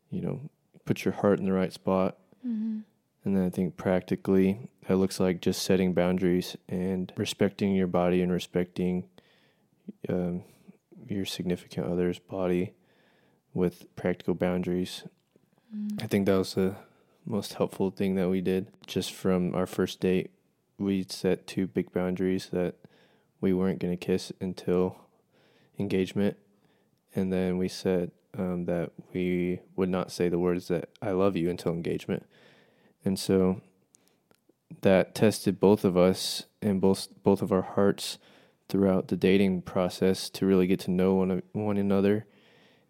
you 0.10 0.22
know, 0.22 0.42
put 0.86 1.06
your 1.06 1.14
heart 1.14 1.40
in 1.40 1.46
the 1.46 1.54
right 1.54 1.74
spot. 1.74 2.18
mm-hmm. 2.46 2.80
And 3.26 3.36
then 3.36 3.44
I 3.44 3.50
think 3.50 3.76
practically, 3.76 4.70
it 4.88 4.94
looks 4.94 5.20
like 5.20 5.42
just 5.42 5.62
setting 5.64 5.94
boundaries 5.94 6.56
and 6.70 7.12
respecting 7.18 7.76
your 7.76 7.88
body 7.88 8.22
and 8.22 8.32
respecting 8.32 9.04
um, 10.08 10.44
your 11.10 11.26
significant 11.26 11.88
other's 11.88 12.20
body 12.20 12.72
with 13.54 13.94
practical 13.98 14.34
boundaries. 14.34 15.04
Mm-hmm. 15.76 15.98
I 16.02 16.08
think 16.08 16.26
that 16.26 16.38
was 16.38 16.54
the 16.54 16.76
most 17.26 17.56
helpful 17.56 17.92
thing 17.92 18.16
that 18.16 18.30
we 18.30 18.40
did. 18.40 18.68
Just 18.86 19.12
from 19.12 19.54
our 19.54 19.66
first 19.66 20.00
date, 20.00 20.32
we 20.78 21.06
set 21.10 21.48
two 21.48 21.68
big 21.68 21.92
boundaries 21.92 22.50
that 22.52 22.76
we 23.42 23.54
weren't 23.54 23.80
going 23.80 23.98
to 23.98 24.06
kiss 24.06 24.32
until 24.40 24.98
engagement. 25.78 26.38
And 27.16 27.32
then 27.32 27.58
we 27.58 27.68
said 27.68 28.12
um, 28.38 28.66
that 28.66 28.92
we 29.14 29.62
would 29.76 29.90
not 29.90 30.12
say 30.12 30.30
the 30.30 30.40
words 30.40 30.68
that 30.68 30.90
I 31.02 31.12
love 31.12 31.36
you 31.36 31.50
until 31.50 31.72
engagement. 31.72 32.26
And 33.04 33.18
so 33.18 33.62
that 34.82 35.16
tested 35.16 35.60
both 35.60 35.86
of 35.86 35.98
us 35.98 36.44
and 36.62 36.82
both 36.82 37.08
both 37.24 37.42
of 37.42 37.52
our 37.52 37.62
hearts 37.62 38.18
throughout 38.70 39.08
the 39.08 39.16
dating 39.16 39.62
process 39.62 40.30
to 40.30 40.46
really 40.46 40.68
get 40.68 40.80
to 40.82 40.92
know 40.92 41.16
one 41.16 41.42
one 41.54 41.78
another 41.78 42.26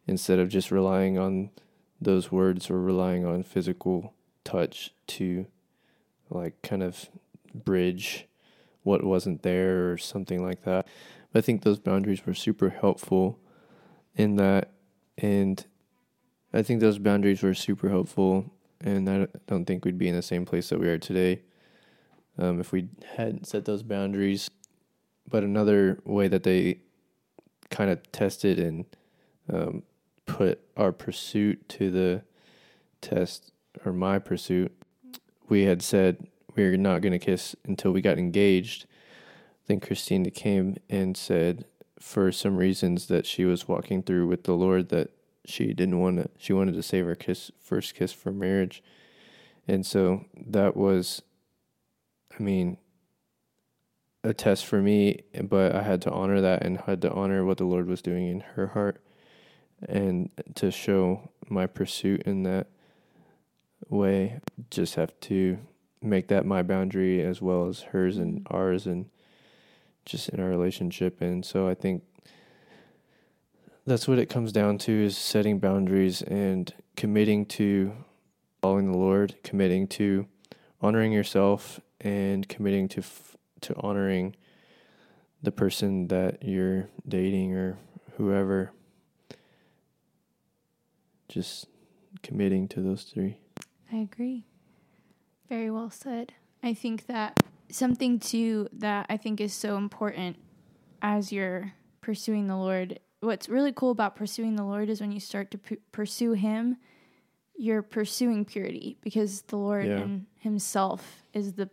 instead 0.08 0.39
of 0.39 0.50
just 0.50 0.72
relying 0.72 1.17
on 1.17 1.51
those 2.01 2.32
words 2.32 2.70
or 2.70 2.82
relying 2.82 3.25
on 3.25 3.44
physical 3.44 4.13
touch 4.44 4.94
to 5.06 5.46
like 6.29 6.62
kind 6.62 6.84
of 6.84 7.10
bridge 7.64 8.28
what 8.84 9.04
wasn't 9.04 9.44
there 9.44 9.92
or 9.92 9.98
something 9.98 10.42
like 10.42 10.64
that. 10.64 10.88
But 11.32 11.40
I 11.40 11.42
think 11.42 11.64
those 11.64 11.80
boundaries 11.80 12.26
were 12.26 12.34
super 12.34 12.70
helpful 12.70 13.40
in 14.16 14.38
that 14.38 14.72
and 15.18 15.66
I 16.54 16.62
think 16.62 16.80
those 16.80 17.00
boundaries 17.00 17.44
were 17.44 17.54
super 17.54 17.90
helpful 17.90 18.52
and 18.82 19.10
I 19.10 19.28
don't 19.48 19.66
think 19.66 19.84
we'd 19.84 19.98
be 19.98 20.08
in 20.08 20.16
the 20.16 20.22
same 20.22 20.46
place 20.46 20.70
that 20.70 20.80
we 20.80 20.88
are 20.88 20.98
today 20.98 21.42
um, 22.38 22.60
if 22.60 22.72
we 22.72 22.88
hadn't 23.16 23.48
set 23.48 23.66
those 23.66 23.84
boundaries. 23.84 24.50
But 25.30 25.44
another 25.44 26.00
way 26.06 26.28
that 26.28 26.44
they 26.44 26.80
kind 27.70 27.90
of 27.90 28.12
tested 28.12 28.60
and 28.60 28.86
um, 29.52 29.84
put 30.26 30.60
our 30.76 30.92
pursuit 30.92 31.68
to 31.70 31.92
the 31.92 32.22
test, 33.02 33.52
or 33.86 33.92
my 33.92 34.20
pursuit, 34.20 34.72
we 35.50 35.64
had 35.64 35.82
said 35.82 36.28
we 36.58 36.66
are 36.66 36.76
not 36.76 37.02
going 37.02 37.14
to 37.14 37.20
kiss 37.20 37.56
until 37.66 37.92
we 37.92 38.02
got 38.02 38.18
engaged. 38.18 38.86
Then 39.68 39.80
Christina 39.80 40.32
came 40.32 40.76
and 40.90 41.16
said, 41.16 41.66
for 42.00 42.32
some 42.32 42.58
reasons 42.58 43.08
that 43.08 43.26
she 43.26 43.46
was 43.46 43.68
walking 43.68 44.04
through 44.04 44.28
with 44.28 44.44
the 44.44 44.54
Lord, 44.54 44.90
that 44.90 45.12
she 45.46 45.74
didn't 45.74 46.00
want 46.00 46.18
to, 46.18 46.30
she 46.38 46.54
wanted 46.54 46.74
to 46.76 46.84
save 46.84 47.06
her 47.06 47.16
kiss, 47.16 47.52
first 47.60 47.96
kiss 47.96 48.12
for 48.12 48.32
marriage. 48.32 48.84
And 49.68 49.86
so 49.86 50.26
that 50.36 50.76
was, 50.76 51.22
I 52.38 52.44
mean, 52.44 52.78
a 54.24 54.34
test 54.34 54.66
for 54.66 54.82
me, 54.82 55.22
but 55.44 55.76
I 55.76 55.84
had 55.84 56.02
to 56.04 56.12
honor 56.12 56.42
that 56.42 56.64
and 56.64 56.80
had 56.80 57.02
to 57.04 57.12
honor 57.12 57.46
what 57.46 57.58
the 57.58 57.66
Lord 57.66 57.88
was 57.88 58.02
doing 58.02 58.28
in 58.28 58.40
her 58.56 58.68
heart 58.68 59.02
and 59.88 60.30
to 60.56 60.72
show 60.72 61.30
my 61.50 61.68
pursuit 61.68 62.24
in 62.24 62.44
that 62.44 62.68
way. 63.90 64.40
Just 64.70 64.96
have 64.96 65.18
to 65.22 65.60
make 66.10 66.28
that 66.28 66.46
my 66.46 66.64
boundary 66.64 67.22
as 67.22 67.42
well 67.42 67.68
as 67.68 67.82
hers 67.82 68.18
and 68.18 68.42
mm-hmm. 68.42 68.56
ours 68.56 68.86
and 68.86 69.10
just 70.06 70.30
in 70.30 70.40
our 70.40 70.50
relationship. 70.50 71.22
And 71.22 71.46
so 71.46 71.68
I 71.68 71.74
think 71.74 72.04
that's 73.86 74.08
what 74.08 74.20
it 74.20 74.28
comes 74.28 74.52
down 74.52 74.78
to 74.80 74.92
is 74.92 75.18
setting 75.18 75.60
boundaries 75.60 76.22
and 76.22 76.74
committing 76.96 77.46
to 77.46 77.94
following 78.62 78.92
the 78.92 78.98
Lord, 78.98 79.36
committing 79.44 79.88
to 79.88 80.28
honoring 80.82 81.12
yourself 81.12 81.80
and 82.02 82.48
committing 82.48 82.88
to 82.90 83.00
f- 83.00 83.36
to 83.62 83.76
honoring 83.78 84.36
the 85.42 85.52
person 85.52 86.08
that 86.08 86.44
you're 86.44 86.90
dating 87.08 87.56
or 87.56 87.78
whoever. 88.18 88.72
Just 91.30 91.68
committing 92.24 92.68
to 92.70 92.82
those 92.82 93.04
three. 93.04 93.38
I 93.92 93.98
agree. 93.98 94.44
Very 95.50 95.72
well 95.72 95.89
said. 95.89 96.34
I 96.63 96.74
think 96.74 97.08
that 97.08 97.39
something 97.70 98.20
too 98.20 98.68
that 98.74 99.06
I 99.10 99.18
think 99.18 99.39
is 99.42 99.54
so 99.54 99.77
important 99.77 100.38
as 101.01 101.32
you're 101.32 101.74
pursuing 102.01 102.48
the 102.48 102.56
Lord. 102.58 103.00
What's 103.20 103.50
really 103.50 103.72
cool 103.72 103.92
about 103.92 104.16
pursuing 104.16 104.56
the 104.56 104.63
Lord 104.63 104.89
is 104.89 105.01
when 105.01 105.12
you 105.12 105.20
start 105.20 105.51
to 105.51 105.58
pu- 105.58 105.77
pursue 105.92 106.34
Him, 106.34 106.77
you're 107.56 107.82
pursuing 107.82 108.46
purity 108.46 108.98
because 109.01 109.42
the 109.44 109.58
Lord 109.58 109.86
Yeah. 109.86 110.01
in 110.01 110.27
Himself 110.39 111.24
is 111.34 111.54
the 111.54 111.70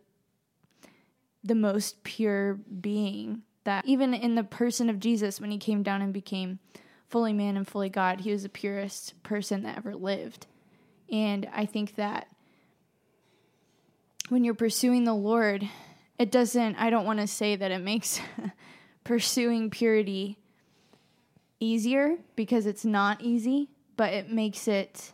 the 1.42 1.54
most 1.54 2.02
pure 2.04 2.54
being. 2.54 3.42
That 3.64 3.84
even 3.86 4.14
in 4.14 4.34
the 4.34 4.44
person 4.44 4.88
of 4.90 4.98
Jesus, 5.00 5.40
when 5.40 5.50
He 5.50 5.58
came 5.58 5.82
down 5.82 6.00
and 6.02 6.12
became 6.12 6.58
fully 7.08 7.32
man 7.32 7.56
and 7.56 7.66
fully 7.66 7.88
God, 7.88 8.20
He 8.20 8.30
was 8.30 8.42
the 8.44 8.48
purest 8.48 9.22
person 9.22 9.62
that 9.62 9.76
ever 9.76 9.94
lived. 9.94 10.46
And 11.10 11.48
I 11.52 11.66
think 11.66 11.96
that 11.96 12.28
when 14.34 14.42
you're 14.42 14.52
pursuing 14.52 15.04
the 15.04 15.14
Lord, 15.14 15.68
it 16.18 16.32
doesn't, 16.32 16.74
I 16.74 16.90
don't 16.90 17.06
want 17.06 17.20
to 17.20 17.26
say 17.28 17.54
that 17.54 17.70
it 17.70 17.78
makes 17.78 18.20
pursuing 19.04 19.70
purity 19.70 20.38
easier 21.60 22.16
because 22.34 22.66
it's 22.66 22.84
not 22.84 23.20
easy, 23.20 23.68
but 23.96 24.12
it 24.12 24.32
makes 24.32 24.66
it 24.66 25.12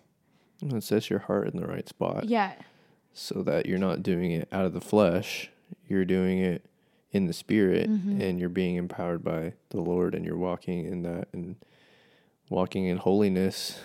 It 0.62 0.83
sets 0.83 1.11
your 1.11 1.19
heart 1.19 1.53
in 1.53 1.61
the 1.61 1.67
right 1.67 1.87
spot 1.87 2.25
yeah, 2.25 2.55
so 3.12 3.43
that 3.43 3.67
you're 3.67 3.77
not 3.77 4.03
doing 4.03 4.31
it 4.31 4.49
out 4.50 4.65
of 4.65 4.73
the 4.73 4.81
flesh. 4.81 5.50
You're 5.87 6.07
doing 6.07 6.39
it 6.39 6.65
in 7.11 7.27
the 7.27 7.35
spirit 7.35 7.91
Mm-hmm. 7.91 8.23
and 8.23 8.41
you're 8.41 8.49
being 8.49 8.77
empowered 8.77 9.23
by 9.23 9.53
the 9.69 9.83
Lord 9.83 10.15
and 10.15 10.25
you're 10.25 10.39
walking 10.39 10.87
in 10.87 11.03
that 11.03 11.29
and 11.35 11.57
walking 12.49 12.87
in 12.87 12.97
holiness 12.97 13.81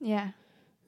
yeah. 0.00 0.30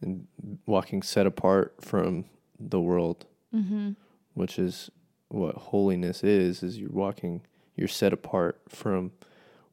and 0.01 0.27
walking 0.67 1.03
set 1.03 1.25
apart 1.25 1.77
from 1.81 2.25
the 2.59 2.81
world, 2.81 3.27
Mhm. 3.55 3.97
which 4.35 4.59
is 4.59 4.91
what 5.29 5.55
holiness 5.57 6.23
is 6.25 6.63
is 6.63 6.79
you're 6.79 6.91
walking 6.91 7.43
you're 7.77 7.89
set 7.89 8.13
apart 8.13 8.61
from 8.69 9.13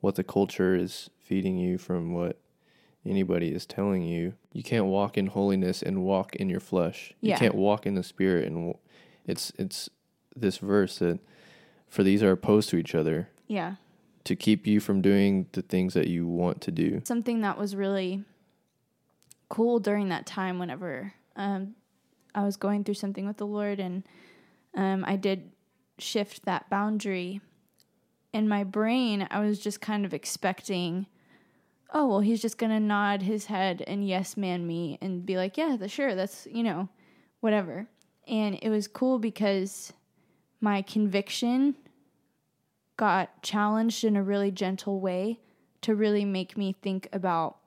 what 0.01 0.15
the 0.15 0.24
culture 0.24 0.74
is 0.75 1.09
feeding 1.17 1.57
you 1.57 1.77
from 1.77 2.13
what 2.13 2.38
anybody 3.05 3.51
is 3.53 3.65
telling 3.65 4.03
you. 4.03 4.33
You 4.53 4.63
can't 4.63 4.86
walk 4.86 5.17
in 5.17 5.27
holiness 5.27 5.81
and 5.81 6.03
walk 6.03 6.36
in 6.38 6.50
your 6.50 6.59
flesh. 6.62 7.13
Yeah. 7.21 7.36
You 7.36 7.39
can't 7.39 7.55
walk 7.55 7.86
in 7.86 7.95
the 7.95 8.03
spirit 8.03 8.45
and 8.45 8.55
w- 8.55 8.77
it's 9.25 9.51
it's 9.59 9.89
this 10.36 10.57
verse 10.59 11.00
that 11.00 11.19
for 11.88 12.03
these 12.03 12.24
are 12.24 12.31
opposed 12.31 12.69
to 12.69 12.77
each 12.77 12.95
other 12.95 13.29
Yeah. 13.48 13.75
to 14.24 14.36
keep 14.36 14.65
you 14.67 14.79
from 14.79 15.01
doing 15.01 15.48
the 15.53 15.62
things 15.62 15.93
that 15.95 16.07
you 16.07 16.25
want 16.27 16.62
to 16.62 16.71
do. 16.71 17.01
something 17.03 17.41
that 17.41 17.57
was 17.57 17.75
really 17.75 18.24
cool 19.50 19.79
during 19.79 20.09
that 20.09 20.25
time 20.25 20.59
whenever 20.59 21.13
um, 21.36 21.75
I 22.33 22.43
was 22.43 22.57
going 22.57 22.83
through 22.83 22.95
something 22.95 23.25
with 23.25 23.38
the 23.38 23.48
Lord 23.48 23.79
and 23.79 24.03
um, 24.75 25.03
I 25.05 25.15
did 25.15 25.51
shift 25.98 26.45
that 26.45 26.69
boundary. 26.69 27.41
In 28.33 28.48
my 28.48 28.63
brain, 28.63 29.27
I 29.31 29.39
was 29.39 29.59
just 29.59 29.81
kind 29.81 30.05
of 30.05 30.13
expecting, 30.13 31.07
oh, 31.93 32.07
well, 32.07 32.19
he's 32.19 32.41
just 32.41 32.57
going 32.57 32.71
to 32.71 32.79
nod 32.79 33.24
his 33.24 33.45
head 33.45 33.83
and 33.88 34.07
yes 34.07 34.38
man 34.38 34.67
me 34.67 34.98
and 35.01 35.25
be 35.25 35.38
like, 35.38 35.57
yeah, 35.57 35.75
the, 35.79 35.88
sure, 35.88 36.15
that's, 36.15 36.48
you 36.51 36.63
know, 36.63 36.89
whatever. 37.39 37.88
And 38.27 38.59
it 38.62 38.69
was 38.69 38.88
cool 38.88 39.17
because 39.17 39.91
my 40.62 40.81
conviction 40.81 41.75
got 42.98 43.41
challenged 43.41 44.03
in 44.03 44.15
a 44.15 44.24
really 44.24 44.51
gentle 44.51 45.00
way 45.00 45.39
to 45.81 45.95
really 45.95 46.25
make 46.25 46.57
me 46.57 46.75
think 46.81 47.07
about 47.13 47.58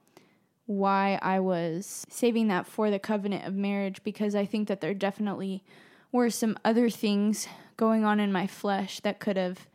why 0.66 1.18
I 1.22 1.40
was 1.40 2.04
saving 2.08 2.48
that 2.48 2.66
for 2.66 2.90
the 2.90 2.98
covenant 2.98 3.46
of 3.46 3.54
marriage 3.54 4.02
because 4.04 4.34
I 4.34 4.44
think 4.44 4.68
that 4.68 4.80
there 4.80 4.94
definitely 4.94 5.64
were 6.12 6.30
some 6.30 6.58
other 6.64 6.88
things 6.88 7.48
going 7.76 8.04
on 8.04 8.20
in 8.20 8.32
my 8.32 8.46
flesh 8.46 9.00
that 9.00 9.18
could 9.18 9.36
have 9.36 9.66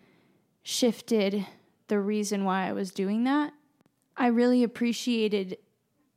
shifted 0.63 1.45
the 1.87 1.99
reason 1.99 2.45
why 2.45 2.67
I 2.67 2.73
was 2.73 2.91
doing 2.91 3.23
that. 3.25 3.53
I 4.15 4.27
really 4.27 4.63
appreciated 4.63 5.57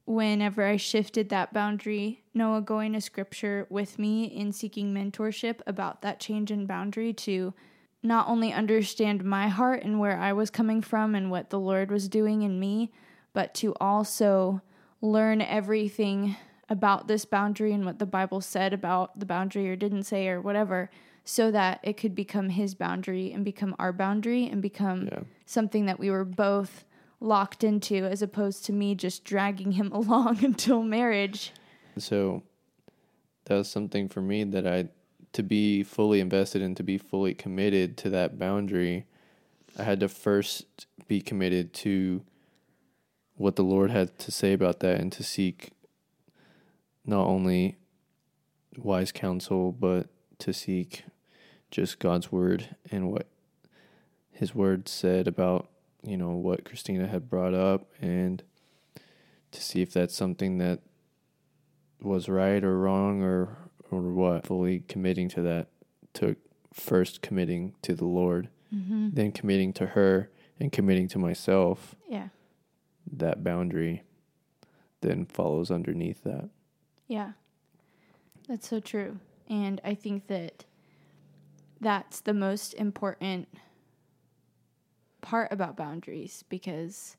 whenever 0.07 0.65
I 0.65 0.77
shifted 0.77 1.29
that 1.29 1.53
boundary, 1.53 2.25
Noah 2.35 2.62
going 2.62 2.93
to 2.95 3.00
scripture 3.00 3.67
with 3.71 3.99
me 3.99 4.25
in 4.25 4.53
seeking 4.53 4.93
mentorship 4.93 5.61
about 5.67 6.03
that 6.03 6.19
change 6.19 6.50
in 6.50 6.67
boundary 6.67 7.12
to 7.12 7.55
not 8.03 8.27
only 8.27 8.53
understand 8.53 9.25
my 9.25 9.49
heart 9.49 9.85
and 9.85 10.00
where 10.00 10.19
I 10.19 10.33
was 10.33 10.50
coming 10.50 10.81
from 10.83 11.15
and 11.15 11.31
what 11.31 11.50
the 11.50 11.61
Lord 11.61 11.91
was 11.91 12.09
doing 12.09 12.43
in 12.43 12.59
me, 12.59 12.93
but 13.33 13.55
to 13.55 13.75
also 13.81 14.61
learn 15.01 15.41
everything 15.41 16.37
about 16.69 17.09
this 17.09 17.25
boundary 17.25 17.73
and 17.73 17.85
what 17.85 17.99
the 17.99 18.07
Bible 18.07 18.41
said 18.41 18.73
about 18.73 19.19
the 19.19 19.27
boundary 19.27 19.69
or 19.69 19.77
didn't 19.77 20.05
say 20.05 20.29
or 20.29 20.41
whatever, 20.41 20.91
so 21.25 21.51
that 21.51 21.81
it 21.83 21.97
could 21.97 22.15
become 22.15 22.49
His 22.51 22.75
boundary 22.75 23.33
and 23.33 23.45
become 23.45 23.75
our 23.79 23.93
boundary 23.93 24.47
and 24.49 24.63
become 24.63 25.07
Yeah. 25.07 25.21
something 25.47 25.87
that 25.87 25.99
we 25.99 26.11
were 26.11 26.25
both 26.25 26.85
locked 27.21 27.65
into, 27.65 27.97
as 28.07 28.23
opposed 28.23 28.65
to 28.65 28.73
me 28.73 28.95
just 28.95 29.25
dragging 29.25 29.73
Him 29.73 29.91
along 29.93 30.45
until 30.45 30.83
marriage. 30.83 31.53
So 31.99 32.43
that 33.45 33.57
was 33.57 33.69
something 33.69 34.09
for 34.09 34.23
me 34.23 34.45
that 34.45 34.67
I 34.67 34.89
to 35.33 35.43
be 35.43 35.83
fully 35.85 36.19
invested 36.21 36.61
and 36.63 36.76
to 36.76 36.83
be 36.83 36.99
fully 36.99 37.35
committed 37.35 37.97
to 37.99 38.11
that 38.11 38.37
boundary, 38.39 39.07
I 39.78 39.85
had 39.85 40.00
to 40.00 40.09
first 40.09 40.87
be 41.07 41.21
committed 41.21 41.73
to 41.75 42.23
what 43.41 43.57
the 43.57 43.63
Lord 43.65 43.91
had 43.91 44.19
to 44.19 44.31
say 44.31 44.53
about 44.53 44.81
that 44.81 45.00
and 45.00 45.11
to 45.13 45.23
seek 45.23 45.71
not 47.07 47.26
only 47.26 47.79
wise 48.76 49.13
counsel 49.13 49.73
but 49.73 50.09
to 50.39 50.53
seek 50.53 51.05
just 51.71 51.99
God's 51.99 52.31
word 52.31 52.76
and 52.91 53.11
what 53.11 53.26
his 54.31 54.55
word 54.55 54.89
said 54.89 55.26
about, 55.26 55.69
you 56.03 56.17
know, 56.19 56.33
what 56.33 56.65
Christina 56.67 57.07
had 57.07 57.31
brought 57.31 57.55
up 57.55 57.87
and 58.00 58.43
to 59.53 59.63
see 59.63 59.81
if 59.81 59.91
that's 59.93 60.15
something 60.15 60.59
that 60.59 60.81
was 62.03 62.29
right 62.29 62.63
or 62.63 62.79
wrong 62.79 63.23
or 63.23 63.57
or 63.91 64.00
what 64.13 64.47
fully 64.47 64.81
committing 64.87 65.29
to 65.31 65.41
that 65.43 65.69
took 66.13 66.37
first 66.75 67.21
committing 67.23 67.75
to 67.83 67.95
the 67.95 68.05
lord 68.07 68.49
Mm-hmm. 68.75 69.09
then 69.15 69.33
committing 69.33 69.73
to 69.75 69.87
her 69.87 70.31
and 70.61 70.71
committing 70.71 71.09
to 71.09 71.19
myself 71.19 71.97
Yeah. 72.09 72.29
That 73.13 73.43
boundary 73.43 74.02
then 75.00 75.25
follows 75.25 75.71
underneath 75.71 76.23
that 76.25 76.49
Yeah. 77.08 77.32
That's 78.49 78.69
so 78.69 78.80
true. 78.80 79.19
And 79.49 79.80
I 79.84 79.95
think 79.95 80.26
that 80.26 80.65
that's 81.80 82.21
the 82.21 82.34
most 82.34 82.75
important 82.75 83.49
part 85.21 85.52
about 85.52 85.76
boundaries 85.76 86.45
because 86.49 87.17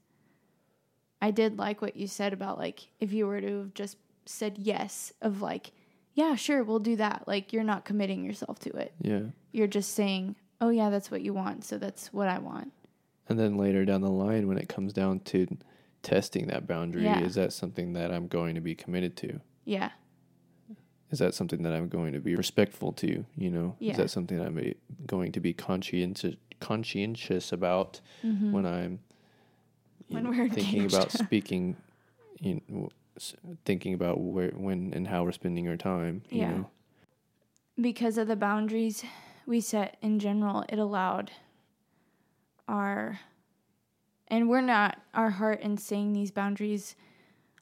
I 1.21 1.31
did 1.31 1.57
like 1.57 1.81
what 1.81 1.95
you 1.95 2.07
said 2.07 2.33
about 2.33 2.57
like 2.57 2.89
if 2.99 3.13
you 3.13 3.27
were 3.27 3.39
to 3.41 3.59
have 3.59 3.73
just 3.73 3.97
said 4.25 4.57
yes 4.57 5.13
of 5.21 5.41
like 5.41 5.71
yeah, 6.13 6.35
sure, 6.35 6.61
we'll 6.63 6.79
do 6.79 6.97
that. 6.97 7.23
Like 7.25 7.53
you're 7.53 7.63
not 7.63 7.85
committing 7.85 8.25
yourself 8.25 8.59
to 8.59 8.69
it. 8.71 8.93
yeah 9.01 9.21
You're 9.53 9.67
just 9.67 9.93
saying, 9.93 10.35
"Oh 10.59 10.69
yeah, 10.69 10.89
that's 10.89 11.09
what 11.09 11.21
you 11.21 11.33
want, 11.33 11.63
so 11.63 11.77
that's 11.77 12.11
what 12.11 12.27
I 12.27 12.39
want." 12.39 12.73
and 13.29 13.39
then 13.39 13.55
later 13.55 13.85
down 13.85 14.01
the 14.01 14.09
line 14.09 14.47
when 14.47 14.57
it 14.57 14.67
comes 14.67 14.91
down 14.91 15.21
to 15.21 15.47
testing 16.03 16.47
that 16.47 16.67
boundary 16.67 17.03
Yeah. 17.03 17.19
is 17.23 17.35
that 17.35 17.53
something 17.53 17.93
that 17.93 18.11
i'm 18.11 18.27
going 18.27 18.55
to 18.55 18.61
be 18.61 18.73
committed 18.75 19.15
to 19.17 19.39
Yeah. 19.65 19.91
is 21.11 21.19
that 21.19 21.33
something 21.35 21.61
that 21.63 21.73
i'm 21.73 21.87
going 21.89 22.13
to 22.13 22.19
be 22.19 22.35
respectful 22.35 22.91
to 22.93 23.25
you 23.37 23.49
know 23.51 23.75
Yeah. 23.79 23.91
is 23.91 23.97
that 23.97 24.09
something 24.09 24.37
that 24.37 24.47
i'm 24.47 24.73
going 25.05 25.31
to 25.33 25.39
be 25.39 25.53
conscientious 25.53 26.35
conscientious 26.59 27.51
about 27.51 28.01
Mm-hmm. 28.23 28.51
when 28.51 28.65
I'm 28.67 28.99
When 30.09 30.23
know, 30.23 30.29
we're 30.29 30.49
thinking 30.59 30.83
engaged. 30.83 30.93
about 30.93 31.11
speaking, 31.25 31.75
you 32.39 32.61
know, 32.67 32.89
thinking 33.65 33.93
about 33.95 34.19
where, 34.19 34.51
when, 34.51 34.93
and 34.93 35.07
how 35.07 35.23
we're 35.23 35.31
spending 35.31 35.67
our 35.67 35.77
time. 35.77 36.21
You 36.29 36.39
Yeah. 36.41 36.51
know, 36.51 36.69
because 37.79 38.17
of 38.19 38.27
the 38.27 38.35
boundaries 38.35 39.03
we 39.47 39.59
set 39.59 39.97
in 40.01 40.19
general, 40.19 40.63
it 40.69 40.77
allowed 40.77 41.31
our, 42.67 43.19
and 44.31 44.49
we're 44.49 44.61
not, 44.61 44.97
our 45.13 45.29
heart 45.29 45.61
in 45.61 45.77
saying 45.77 46.13
these 46.13 46.31
boundaries 46.31 46.95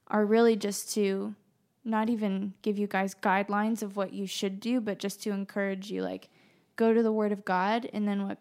are 0.08 0.25
really 0.25 0.55
just 0.55 0.93
to 0.93 1.36
not 1.84 2.10
even 2.10 2.53
give 2.62 2.77
you 2.77 2.88
guys 2.88 3.15
guidelines 3.15 3.82
of 3.82 3.95
what 3.97 4.13
you 4.13 4.27
should 4.27 4.60
do, 4.60 4.79
but 4.79 4.99
just 4.99 5.21
to 5.23 5.32
encourage 5.32 5.89
you, 5.91 6.03
like, 6.03 6.29
go 6.75 6.93
to 6.93 7.01
the 7.01 7.12
Word 7.12 7.32
of 7.32 7.43
God 7.43 7.89
and 7.91 8.08
then 8.08 8.27
what 8.27 8.38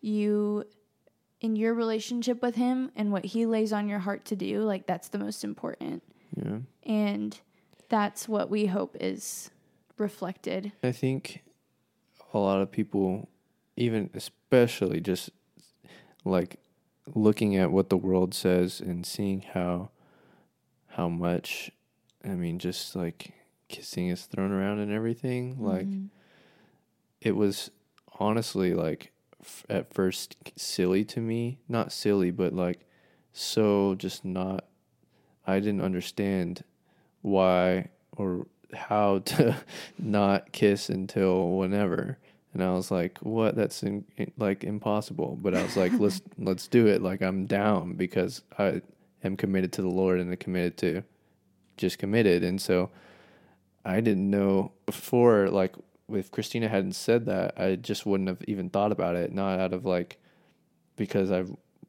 you, 0.00 0.64
in 1.40 1.54
your 1.54 1.74
relationship 1.74 2.40
with 2.40 2.54
Him 2.54 2.90
and 2.96 3.12
what 3.12 3.26
He 3.26 3.44
lays 3.46 3.72
on 3.72 3.88
your 3.88 3.98
heart 3.98 4.24
to 4.26 4.36
do, 4.36 4.62
like, 4.62 4.86
that's 4.86 5.08
the 5.08 5.18
most 5.18 5.44
important. 5.44 6.02
yeah. 6.36 6.58
And 6.84 7.38
that's 7.88 8.26
what 8.26 8.48
we 8.48 8.66
hope 8.66 8.96
is 8.98 9.50
reflected. 9.98 10.72
I 10.82 10.92
think 10.92 11.42
a 12.32 12.38
lot 12.38 12.62
of 12.62 12.72
people, 12.72 13.28
even 13.76 14.08
especially 14.14 15.00
just 15.00 15.28
like 16.24 16.58
looking 17.14 17.56
at 17.56 17.70
what 17.72 17.88
the 17.90 17.96
world 17.96 18.34
says 18.34 18.80
and 18.80 19.04
seeing 19.04 19.40
how 19.54 19.90
how 20.88 21.08
much 21.08 21.70
I 22.24 22.28
mean 22.30 22.58
just 22.58 22.94
like 22.94 23.32
kissing 23.68 24.08
is 24.08 24.24
thrown 24.26 24.52
around 24.52 24.78
and 24.78 24.92
everything 24.92 25.56
like 25.62 25.86
Mhm. 25.86 26.08
it 27.20 27.34
was 27.36 27.70
honestly 28.18 28.74
like 28.74 29.12
f- 29.40 29.64
at 29.68 29.92
first 29.92 30.36
silly 30.56 31.04
to 31.06 31.20
me 31.20 31.58
not 31.68 31.90
silly 31.92 32.30
but 32.30 32.52
like 32.52 32.86
so 33.32 33.94
just 33.94 34.24
not 34.24 34.66
i 35.46 35.58
didn't 35.58 35.80
understand 35.80 36.62
why 37.22 37.88
or 38.16 38.46
how 38.74 39.18
to 39.24 39.56
not 39.98 40.52
kiss 40.52 40.88
until 40.90 41.56
whenever 41.56 42.18
and 42.52 42.62
i 42.62 42.70
was 42.70 42.90
like 42.90 43.18
what? 43.18 43.56
That's 43.56 43.82
in, 43.82 44.04
like 44.36 44.64
impossible. 44.64 45.38
But 45.40 45.54
i 45.54 45.62
was 45.62 45.76
like 45.76 45.92
let's 45.98 46.20
let's 46.38 46.68
do 46.68 46.86
it. 46.86 47.02
Like 47.02 47.22
i'm 47.22 47.46
down 47.46 47.94
because 47.94 48.42
i 48.58 48.82
am 49.24 49.36
committed 49.36 49.72
to 49.74 49.82
the 49.82 49.88
lord 49.88 50.20
and 50.20 50.30
I'm 50.30 50.36
committed 50.36 50.76
to 50.78 51.02
just 51.76 51.98
committed. 51.98 52.44
And 52.44 52.60
so 52.60 52.90
i 53.84 54.00
didn't 54.00 54.30
know 54.30 54.72
before 54.86 55.48
like 55.48 55.74
if 56.08 56.30
christina 56.30 56.68
hadn't 56.68 56.92
said 56.92 57.26
that 57.26 57.58
i 57.58 57.74
just 57.74 58.04
wouldn't 58.06 58.28
have 58.28 58.42
even 58.46 58.70
thought 58.70 58.92
about 58.92 59.16
it. 59.16 59.32
Not 59.32 59.58
out 59.58 59.72
of 59.72 59.84
like 59.84 60.18
because 60.96 61.30
i 61.32 61.44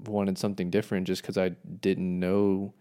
wanted 0.08 0.38
something 0.38 0.69
different 0.69 1.08
just 1.08 1.21
because 1.21 1.38
I 1.38 1.49
didn't 1.49 2.19
know 2.19 2.73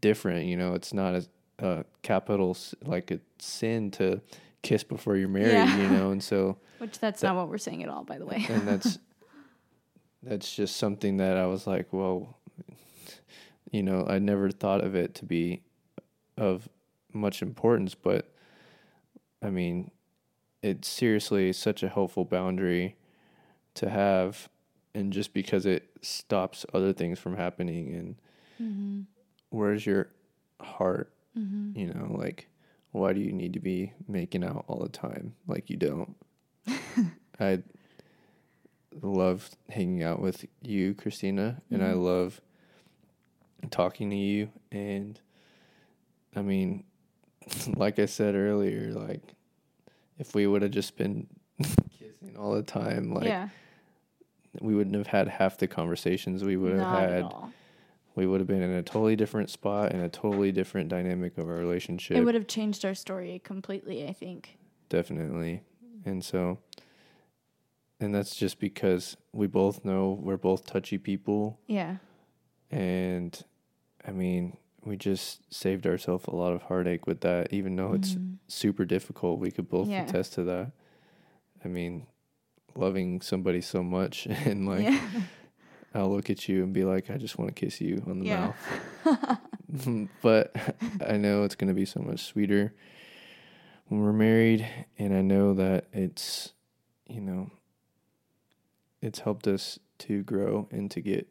different. 0.00 0.46
You 0.46 0.56
know, 0.56 0.74
it's 0.74 0.92
not 0.92 1.14
a, 1.14 1.26
a 1.58 1.84
capital 2.02 2.56
like 2.84 3.10
a 3.10 3.20
sin 3.38 3.90
to 3.92 4.20
kiss 4.62 4.84
before 4.84 5.16
you're 5.16 5.28
married. 5.28 5.52
Yeah. 5.52 5.76
You 5.76 5.88
know, 5.88 6.10
and 6.10 6.22
so 6.22 6.58
Which 6.78 6.98
that's 6.98 7.20
That- 7.20 7.28
not 7.28 7.36
what 7.36 7.48
we're 7.48 7.58
saying 7.58 7.82
at 7.82 7.88
all, 7.88 8.04
by 8.04 8.18
the 8.18 8.26
way. 8.26 8.44
and 8.48 8.66
that's 8.66 8.98
that's 10.22 10.54
just 10.54 10.76
something 10.76 11.18
that 11.18 11.36
I 11.36 11.46
was 11.46 11.66
like, 11.66 11.92
well, 11.92 12.36
you 13.70 13.82
know, 13.82 14.06
I 14.08 14.18
never 14.18 14.50
thought 14.50 14.82
of 14.82 14.94
it 14.94 15.14
to 15.16 15.24
be 15.24 15.62
of 16.36 16.68
much 17.12 17.42
importance, 17.42 17.94
but 17.94 18.32
I 19.42 19.50
mean, 19.50 19.90
it's 20.62 20.88
seriously 20.88 21.52
such 21.52 21.82
a 21.82 21.88
helpful 21.88 22.24
boundary 22.24 22.96
to 23.74 23.88
have, 23.88 24.48
and 24.94 25.12
just 25.12 25.32
because 25.32 25.66
it 25.66 25.88
stops 26.02 26.66
other 26.74 26.92
things 26.92 27.18
from 27.18 27.36
happening, 27.36 27.94
and 27.94 28.16
mm-hmm. 28.60 29.00
where's 29.50 29.86
your 29.86 30.10
heart? 30.60 31.12
Mm-hmm. 31.38 31.78
You 31.78 31.86
know, 31.94 32.16
like, 32.18 32.48
why 32.92 33.12
do 33.12 33.20
you 33.20 33.32
need 33.32 33.52
to 33.54 33.60
be 33.60 33.92
making 34.06 34.44
out 34.44 34.64
all 34.68 34.80
the 34.80 34.88
time? 34.88 35.34
Like, 35.46 35.68
you 35.70 35.76
don't. 35.76 36.16
I 37.40 37.62
love 39.02 39.50
hanging 39.68 40.02
out 40.02 40.20
with 40.20 40.44
you, 40.62 40.94
Christina, 40.94 41.62
and 41.70 41.82
I 41.82 41.92
Mhm. 41.92 42.02
love 42.04 42.40
talking 43.70 44.10
to 44.10 44.16
you. 44.16 44.50
And 44.72 45.20
I 46.34 46.42
mean, 46.42 46.84
like 47.76 47.98
I 47.98 48.06
said 48.06 48.34
earlier, 48.34 48.92
like, 48.92 49.22
if 50.18 50.34
we 50.34 50.46
would 50.46 50.62
have 50.62 50.70
just 50.72 50.96
been 50.96 51.26
kissing 51.98 52.36
all 52.36 52.54
the 52.54 52.62
time, 52.62 53.12
like, 53.12 53.24
yeah. 53.26 53.48
we 54.60 54.74
wouldn't 54.74 54.96
have 54.96 55.06
had 55.08 55.28
half 55.28 55.58
the 55.58 55.68
conversations 55.68 56.42
we 56.42 56.56
would 56.56 56.72
have 56.78 56.88
had. 56.88 57.24
We 58.18 58.26
would 58.26 58.40
have 58.40 58.48
been 58.48 58.62
in 58.62 58.72
a 58.72 58.82
totally 58.82 59.14
different 59.14 59.48
spot 59.48 59.92
and 59.92 60.02
a 60.02 60.08
totally 60.08 60.50
different 60.50 60.88
dynamic 60.88 61.38
of 61.38 61.46
our 61.48 61.54
relationship. 61.54 62.16
It 62.16 62.24
would 62.24 62.34
have 62.34 62.48
changed 62.48 62.84
our 62.84 62.92
story 62.94 63.40
completely, 63.44 64.08
I 64.08 64.12
think. 64.12 64.58
definitely. 64.88 65.62
And 66.04 66.24
so, 66.24 66.58
and 68.00 68.12
that's 68.12 68.34
just 68.34 68.58
because 68.58 69.16
we 69.32 69.46
both 69.46 69.84
know 69.84 70.18
we're 70.20 70.36
both 70.36 70.66
touchy 70.66 70.98
people. 70.98 71.60
Yeah. 71.68 71.98
And 72.72 73.40
I 74.04 74.10
mean, 74.10 74.56
we 74.84 74.96
just 74.96 75.54
saved 75.54 75.86
ourselves 75.86 76.24
a 76.26 76.34
lot 76.34 76.52
of 76.52 76.62
heartache 76.62 77.06
with 77.06 77.20
that, 77.20 77.52
even 77.52 77.76
though 77.76 77.92
it's 77.92 78.14
Mhm. 78.14 78.38
super 78.48 78.84
difficult. 78.84 79.38
We 79.38 79.52
could 79.52 79.68
both 79.68 79.88
Yeah. 79.88 80.02
attest 80.02 80.32
to 80.34 80.42
that. 80.44 80.72
I 81.64 81.68
mean, 81.68 82.06
loving 82.74 83.20
somebody 83.20 83.60
so 83.60 83.84
much 83.84 84.26
and 84.44 84.66
like, 84.66 84.82
yeah. 84.82 84.98
I'll 85.98 86.10
look 86.10 86.30
at 86.30 86.48
you 86.48 86.62
and 86.62 86.72
be 86.72 86.84
like, 86.84 87.10
I 87.10 87.16
just 87.16 87.38
want 87.38 87.54
to 87.54 87.54
kiss 87.54 87.80
you 87.80 88.02
on 88.06 88.20
the 88.20 88.26
Yeah. 88.26 88.52
mouth. 89.04 89.38
but 90.22 90.54
I 91.06 91.16
know 91.16 91.44
it's 91.44 91.54
going 91.54 91.68
to 91.68 91.74
be 91.74 91.84
so 91.84 92.00
much 92.00 92.24
sweeter 92.24 92.72
when 93.88 94.00
we're 94.00 94.12
married. 94.12 94.66
And 94.98 95.14
I 95.14 95.20
know 95.20 95.54
that 95.54 95.86
it's, 95.92 96.52
you 97.06 97.20
know, 97.20 97.50
it's 99.02 99.20
helped 99.20 99.46
us 99.46 99.78
to 99.98 100.22
grow 100.22 100.68
and 100.70 100.90
to 100.92 101.00
get 101.00 101.28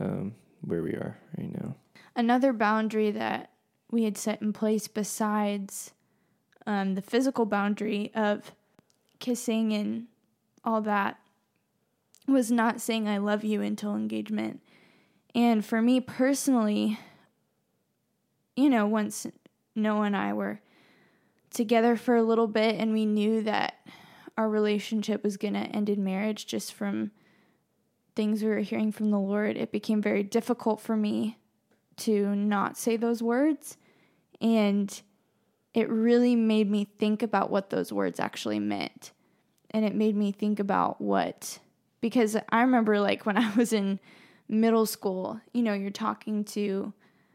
um, 0.00 0.34
where 0.62 0.82
we 0.82 0.92
are 0.92 1.18
right 1.36 1.52
now. 1.52 1.74
Another 2.14 2.52
boundary 2.52 3.10
that 3.10 3.50
we 3.90 4.04
had 4.04 4.16
set 4.16 4.40
in 4.40 4.52
place 4.52 4.88
besides 4.88 5.92
um, 6.66 6.94
the 6.94 7.02
physical 7.02 7.44
boundary 7.44 8.10
of 8.14 8.52
kissing 9.18 9.72
and 9.72 10.06
all 10.64 10.80
that 10.82 11.18
was 12.26 12.50
not 12.50 12.80
saying 12.80 13.08
I 13.08 13.18
love 13.18 13.44
you 13.44 13.62
until 13.62 13.94
engagement. 13.94 14.60
And 15.34 15.64
for 15.64 15.80
me 15.80 16.00
personally, 16.00 16.98
you 18.56 18.70
know, 18.70 18.86
once 18.86 19.26
Noah 19.74 20.06
and 20.06 20.16
I 20.16 20.32
were 20.32 20.60
together 21.50 21.96
for 21.96 22.16
a 22.16 22.22
little 22.22 22.48
bit 22.48 22.76
and 22.76 22.92
we 22.92 23.06
knew 23.06 23.42
that 23.42 23.74
our 24.36 24.48
relationship 24.48 25.22
was 25.22 25.36
going 25.36 25.54
to 25.54 25.60
end 25.60 25.88
in 25.88 26.04
marriage 26.04 26.46
just 26.46 26.72
from 26.72 27.10
things 28.14 28.42
we 28.42 28.48
were 28.48 28.60
hearing 28.60 28.92
from 28.92 29.10
the 29.10 29.18
Lord, 29.18 29.56
it 29.56 29.70
became 29.70 30.02
very 30.02 30.22
difficult 30.22 30.80
for 30.80 30.96
me 30.96 31.38
to 31.98 32.34
not 32.34 32.76
say 32.76 32.96
those 32.96 33.22
words. 33.22 33.76
And 34.40 35.00
it 35.74 35.88
really 35.88 36.34
made 36.34 36.70
me 36.70 36.88
think 36.98 37.22
about 37.22 37.50
what 37.50 37.70
those 37.70 37.92
words 37.92 38.18
actually 38.18 38.58
meant. 38.58 39.12
And 39.70 39.84
it 39.84 39.94
made 39.94 40.16
me 40.16 40.32
think 40.32 40.58
about 40.58 41.00
what, 41.00 41.58
because 42.08 42.36
I 42.50 42.60
remember 42.60 43.00
like 43.00 43.26
when 43.26 43.36
I 43.46 43.52
was 43.56 43.72
in 43.72 43.98
middle 44.48 44.86
school, 44.86 45.40
you 45.52 45.62
know, 45.62 45.72
you're 45.74 45.90
talking 45.90 46.44
to 46.44 46.92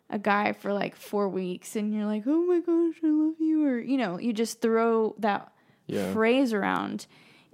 a 0.10 0.18
guy 0.18 0.54
for 0.54 0.72
like 0.74 0.96
four 0.96 1.28
weeks 1.28 1.76
and 1.76 1.94
you're 1.94 2.06
like, 2.06 2.24
oh 2.26 2.42
my 2.44 2.60
gosh, 2.60 2.96
I 3.04 3.08
love 3.08 3.36
you. 3.40 3.66
Or, 3.66 3.80
you 3.80 3.98
know, 3.98 4.18
you 4.20 4.32
just 4.34 4.62
throw 4.62 5.16
that 5.20 5.52
Yeah. 5.88 6.14
phrase 6.14 6.54
around. 6.54 7.06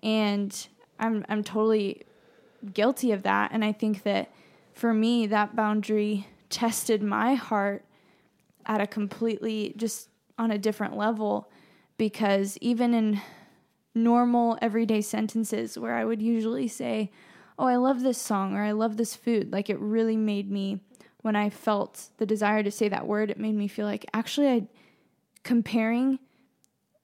And 0.03 0.67
I'm, 0.99 1.25
I'm 1.29 1.43
totally 1.43 2.03
guilty 2.73 3.11
of 3.11 3.23
that. 3.23 3.51
And 3.51 3.63
I 3.65 3.71
think 3.71 4.03
that 4.03 4.31
for 4.73 4.93
me, 4.93 5.25
that 5.27 5.55
boundary 5.55 6.27
tested 6.49 7.01
my 7.01 7.33
heart 7.35 7.83
at 8.65 8.79
a 8.81 8.85
completely 8.87 9.73
just 9.75 10.09
on 10.37 10.51
a 10.51 10.57
different 10.57 10.95
level 10.95 11.49
because 11.97 12.57
even 12.61 12.93
in 12.93 13.19
normal 14.03 14.57
everyday 14.61 15.01
sentences 15.01 15.77
where 15.77 15.95
I 15.95 16.05
would 16.05 16.21
usually 16.21 16.67
say, 16.67 17.11
Oh, 17.59 17.65
I 17.65 17.77
love 17.77 18.01
this 18.01 18.19
song 18.19 18.55
or 18.55 18.61
I 18.61 18.71
love 18.71 18.97
this 18.97 19.15
food, 19.15 19.51
like 19.51 19.69
it 19.69 19.79
really 19.79 20.15
made 20.15 20.51
me, 20.51 20.79
when 21.21 21.35
I 21.35 21.49
felt 21.49 22.09
the 22.17 22.25
desire 22.25 22.61
to 22.63 22.69
say 22.71 22.87
that 22.89 23.07
word, 23.07 23.31
it 23.31 23.39
made 23.39 23.55
me 23.55 23.67
feel 23.67 23.85
like 23.87 24.05
actually 24.13 24.47
I 24.49 24.67
comparing 25.43 26.19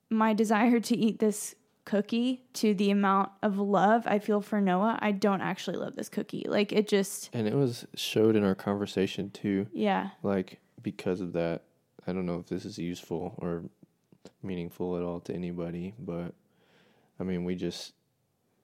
my 0.10 0.34
desire 0.34 0.79
to 0.79 0.95
eat 0.97 1.19
this 1.19 1.56
cookie 1.86 2.43
to 2.53 2.73
the 2.73 2.91
amount 2.91 3.29
of 3.41 3.58
love 3.58 4.03
I 4.06 4.19
feel 4.19 4.41
for 4.41 4.62
Noah, 4.62 4.97
I 5.01 5.12
don't 5.12 5.41
actually 5.41 5.77
love 5.77 5.95
this 5.95 6.08
cookie. 6.10 6.45
Like 6.47 6.71
it 6.71 6.88
just, 6.88 7.29
And 7.34 7.47
it 7.47 7.56
was 7.56 7.86
showed 7.95 8.36
in 8.36 8.43
our 8.43 8.56
conversation 8.56 9.32
too. 9.32 9.67
yeah, 9.73 10.10
Like, 10.21 10.60
because 10.82 11.19
of 11.19 11.34
that, 11.34 11.63
I 12.06 12.13
don't 12.13 12.25
know 12.25 12.39
if 12.39 12.47
this 12.47 12.63
is 12.65 12.77
useful 12.77 13.34
or 13.38 13.63
meaningful 14.41 14.97
at 14.97 15.03
all 15.03 15.19
to 15.21 15.34
anybody, 15.34 15.93
but 15.97 16.34
I 17.19 17.23
mean, 17.23 17.43
we 17.43 17.56
just, 17.56 17.93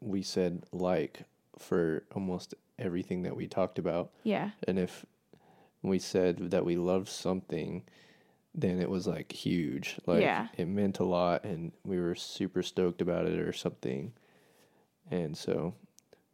we 0.01 0.21
said 0.21 0.63
like 0.71 1.21
for 1.57 2.03
almost 2.15 2.53
everything 2.77 3.23
that 3.23 3.35
we 3.35 3.47
talked 3.47 3.79
about. 3.79 4.11
yeah, 4.23 4.51
And 4.67 4.79
if 4.79 5.05
we 5.81 5.99
said 5.99 6.51
that 6.51 6.65
we 6.65 6.75
loved 6.77 7.07
something, 7.09 7.83
then 8.55 8.79
it 8.79 8.89
was 8.89 9.07
like 9.07 9.31
huge. 9.31 9.97
Like 10.05 10.21
Yeah. 10.21 10.47
it 10.57 10.67
meant 10.67 10.99
a 10.99 11.03
lot 11.05 11.43
and 11.43 11.71
we 11.85 11.99
were 11.99 12.15
super 12.15 12.63
stoked 12.63 13.01
about 13.01 13.25
it 13.25 13.39
or 13.39 13.53
something. 13.53 14.13
And 15.11 15.37
so 15.37 15.73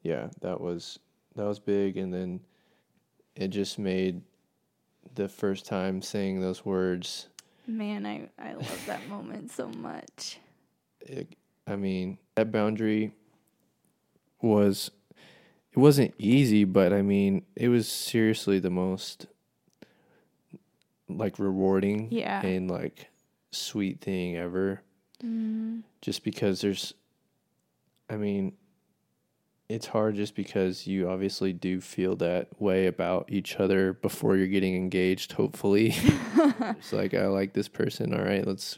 yeah, 0.02 0.30
that 0.42 0.62
was 0.62 1.00
that 1.36 1.46
was 1.46 1.60
big 1.60 1.98
and 1.98 2.14
then 2.14 2.40
it 3.36 3.50
just 3.50 3.78
made 3.78 4.22
the 5.16 5.28
first 5.28 5.66
time 5.66 6.02
saying 6.02 6.40
those 6.42 6.64
words 6.66 7.28
man, 7.68 8.06
I, 8.06 8.30
I 8.40 8.54
love 8.54 8.84
that 8.86 9.08
moment 9.10 9.52
so 9.52 9.68
much. 9.70 10.38
it, 11.02 11.36
I 11.68 11.76
mean, 11.76 12.18
that 12.36 12.52
boundary 12.52 13.12
was 14.42 14.92
it 15.72 15.80
wasn't 15.80 16.14
easy, 16.18 16.64
but 16.64 16.94
I 16.94 17.02
mean, 17.02 17.44
it 17.56 17.70
was 17.70 17.88
seriously 17.88 18.60
the 18.60 18.70
most 18.70 19.28
like 21.10 21.38
rewarding 21.40 22.08
Yeah. 22.12 22.42
and 22.46 22.70
like 22.70 23.10
sweet 23.52 24.02
thing 24.02 24.36
ever 24.36 24.82
Mm, 25.24 25.84
just 26.02 26.24
because 26.26 26.60
there's 26.62 26.94
I 28.10 28.18
mean, 28.18 28.54
it's 29.70 29.88
hard 29.88 30.16
just 30.16 30.36
because 30.36 30.86
you 30.86 31.10
obviously 31.10 31.54
do 31.54 31.80
feel 31.82 32.16
that 32.18 32.50
way 32.62 32.86
about 32.86 33.32
each 33.32 33.56
other 33.56 33.94
before 33.94 34.36
you're 34.36 34.46
getting 34.48 34.76
engaged, 34.76 35.32
hopefully. 35.32 35.94
it's 35.96 36.92
like 36.94 37.14
I 37.14 37.28
like 37.28 37.54
this 37.54 37.68
person, 37.70 38.14
all 38.14 38.24
right, 38.24 38.46
let's 38.46 38.78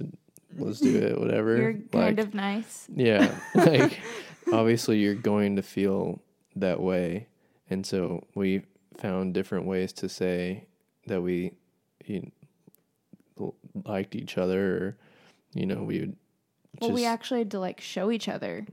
let's 0.58 0.80
do 0.80 0.96
it, 0.96 1.20
whatever. 1.20 1.58
You're 1.58 1.74
kind 1.74 2.18
like, 2.18 2.20
of 2.20 2.34
nice. 2.34 2.88
yeah, 2.96 3.36
like 3.56 4.00
obviously 4.52 5.00
you're 5.00 5.16
going 5.16 5.56
to 5.58 5.62
feel 5.62 6.22
that 6.56 6.80
way, 6.82 7.28
and 7.70 7.86
so 7.86 8.26
we 8.36 8.64
found 8.98 9.34
different 9.34 9.66
ways 9.66 9.94
to 9.94 10.10
say 10.10 10.66
that 11.06 11.22
we 11.22 11.52
you 12.06 12.32
know, 13.40 13.54
liked 13.86 14.16
each 14.16 14.38
other, 14.38 14.76
or 14.78 14.98
you 15.54 15.66
know, 15.66 15.84
we 15.84 16.00
would. 16.00 16.16
Well, 16.82 16.92
we 16.92 17.06
actually 17.06 17.40
had 17.40 17.52
to 17.52 17.60
like 17.60 17.82
show 17.82 18.12
each 18.12 18.28
other. 18.28 18.66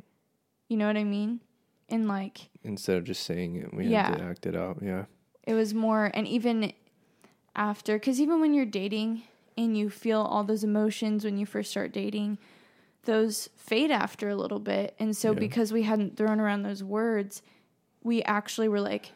You 0.69 0.77
know 0.77 0.87
what 0.87 0.97
I 0.97 1.05
mean? 1.05 1.41
And 1.89 2.09
like 2.09 2.49
instead 2.63 2.97
of 2.97 3.05
just 3.05 3.23
saying 3.25 3.57
it, 3.57 3.73
we 3.75 3.87
Yeah. 3.87 4.09
had 4.09 4.19
to 4.19 4.25
act 4.25 4.47
it 4.47 4.57
out. 4.57 4.79
Yeah, 4.83 5.05
it 5.45 5.55
was 5.55 5.75
more, 5.75 6.11
and 6.15 6.27
even 6.27 6.73
after, 7.57 7.95
because 7.99 8.21
even 8.21 8.41
when 8.41 8.55
you're 8.55 8.65
dating 8.67 9.23
and 9.57 9.77
you 9.77 9.91
feel 9.91 10.21
all 10.21 10.45
those 10.45 10.65
emotions 10.65 11.25
when 11.25 11.37
you 11.39 11.47
first 11.47 11.71
start 11.71 11.93
dating, 11.93 12.39
those 13.05 13.49
fade 13.57 13.91
after 13.91 14.29
a 14.29 14.37
little 14.37 14.59
bit. 14.59 14.95
And 14.99 15.17
so 15.17 15.33
Yeah. 15.33 15.39
because 15.39 15.73
we 15.73 15.83
hadn't 15.83 16.17
thrown 16.17 16.41
around 16.41 16.63
those 16.63 16.83
words, 16.83 17.43
we 18.03 18.23
actually 18.23 18.69
were 18.69 18.81
like, 18.81 19.13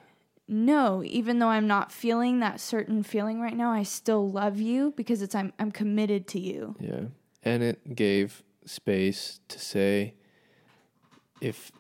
no, 0.47 1.03
even 1.05 1.39
though 1.39 1.49
I'm 1.49 1.67
not 1.67 1.93
feeling 1.93 2.41
that 2.41 2.61
certain 2.61 3.03
feeling 3.03 3.41
right 3.41 3.57
now, 3.57 3.71
I 3.71 3.83
still 3.83 4.31
love 4.31 4.59
you 4.61 4.93
because 4.97 5.21
it's 5.21 5.35
I'm 5.35 5.53
I'm 5.59 5.71
committed 5.71 6.27
to 6.29 6.41
you. 6.41 6.75
Yeah. 6.81 7.07
And 7.43 7.63
it 7.63 7.95
gave 7.95 8.43
space 8.65 9.41
to 9.49 9.59
say 9.59 10.15
if 11.41 11.71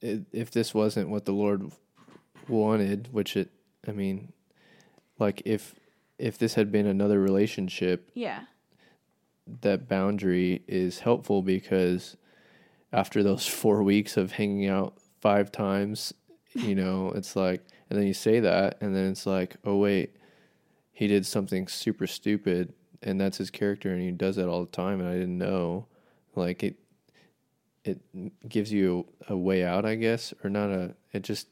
if 0.00 0.50
this 0.50 0.72
wasn't 0.74 1.08
what 1.08 1.24
the 1.24 1.32
Lord 1.32 1.72
wanted, 2.48 3.08
which 3.12 3.36
it 3.36 3.50
I 3.86 3.92
mean 3.92 4.32
like 5.18 5.42
if 5.44 5.74
if 6.18 6.38
this 6.38 6.54
had 6.54 6.70
been 6.72 6.86
another 6.86 7.20
relationship, 7.20 8.10
Yeah. 8.14 8.44
that 9.60 9.88
boundary 9.88 10.62
is 10.68 11.00
helpful 11.00 11.42
because 11.42 12.16
after 12.92 13.22
those 13.22 13.46
4 13.62 13.82
weeks 13.82 14.16
of 14.16 14.32
hanging 14.32 14.66
out 14.68 14.98
5 15.20 15.50
times, 15.52 16.12
you 16.54 16.74
know, 16.82 17.10
it's 17.14 17.36
like 17.36 17.62
and 17.90 17.98
then 17.98 18.06
you 18.06 18.14
say 18.14 18.40
that 18.40 18.78
and 18.80 18.94
then 18.96 19.10
it's 19.10 19.26
like, 19.26 19.56
"Oh 19.64 19.76
wait, 19.76 20.16
he 20.92 21.06
did 21.06 21.26
something 21.26 21.68
super 21.68 22.06
stupid 22.06 22.72
and 23.02 23.20
that's 23.20 23.36
his 23.38 23.50
character 23.50 23.92
and 23.92 24.00
he 24.00 24.10
does 24.10 24.36
that 24.36 24.48
all 24.48 24.60
the 24.64 24.70
time 24.70 25.00
and 25.00 25.08
I 25.08 25.14
didn't 25.14 25.38
know." 25.38 25.86
Like 26.34 26.62
it 26.64 26.76
it 27.84 28.00
gives 28.48 28.72
you 28.72 29.06
a, 29.28 29.34
a 29.34 29.36
way 29.36 29.62
out, 29.64 29.84
I 29.84 29.94
guess, 29.96 30.32
or 30.42 30.48
not 30.50 30.70
a 30.70 30.94
it 31.12 31.22
just 31.22 31.48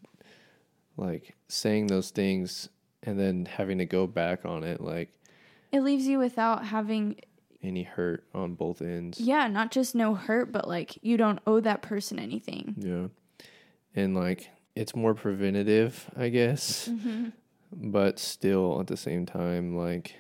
like 0.97 1.35
saying 1.49 1.87
those 1.89 2.11
things 2.11 2.69
and 3.03 3.19
then 3.19 3.47
having 3.47 3.79
to 3.79 3.85
go 3.87 4.07
back 4.07 4.45
on 4.45 4.65
it 4.65 4.81
like 4.81 5.11
It 5.73 5.81
leaves 5.83 6.07
you 6.07 6.19
without 6.19 6.65
having 6.67 7.17
any 7.63 7.83
hurt 7.85 8.25
on 8.35 8.55
both 8.55 8.83
ends. 8.83 9.21
yeah, 9.21 9.47
not 9.49 9.71
just 9.71 9.95
no 9.95 10.15
hurt, 10.15 10.51
but 10.53 10.67
like 10.69 10.99
you 11.03 11.17
don't 11.17 11.39
owe 11.47 11.61
that 11.61 11.81
person 11.83 12.19
anything. 12.19 12.75
Yeah. 12.79 13.09
And 13.95 14.15
like 14.17 14.51
it's 14.75 14.97
more 14.97 15.15
preventative, 15.15 16.11
I 16.17 16.29
guess, 16.31 16.89
mm-hmm. 16.89 17.29
but 17.73 18.19
still 18.19 18.81
at 18.81 18.87
the 18.87 18.97
same 18.97 19.27
time 19.27 19.77
like 19.77 20.15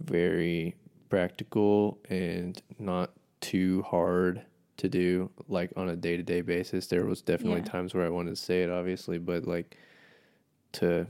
very 0.00 0.74
practical 1.08 1.98
and 2.08 2.60
not 2.78 3.12
too 3.40 3.82
hard 3.82 4.42
to 4.78 4.88
do 4.88 5.30
like 5.48 5.70
on 5.76 5.88
a 5.88 5.96
day-to-day 5.96 6.40
basis. 6.40 6.86
There 6.86 7.04
was 7.04 7.22
definitely 7.22 7.60
Yeah. 7.60 7.66
times 7.66 7.94
where 7.94 8.04
I 8.06 8.08
wanted 8.08 8.30
to 8.30 8.40
say 8.42 8.62
it 8.62 8.70
obviously, 8.70 9.18
but 9.18 9.46
like 9.46 9.76
to 10.72 11.06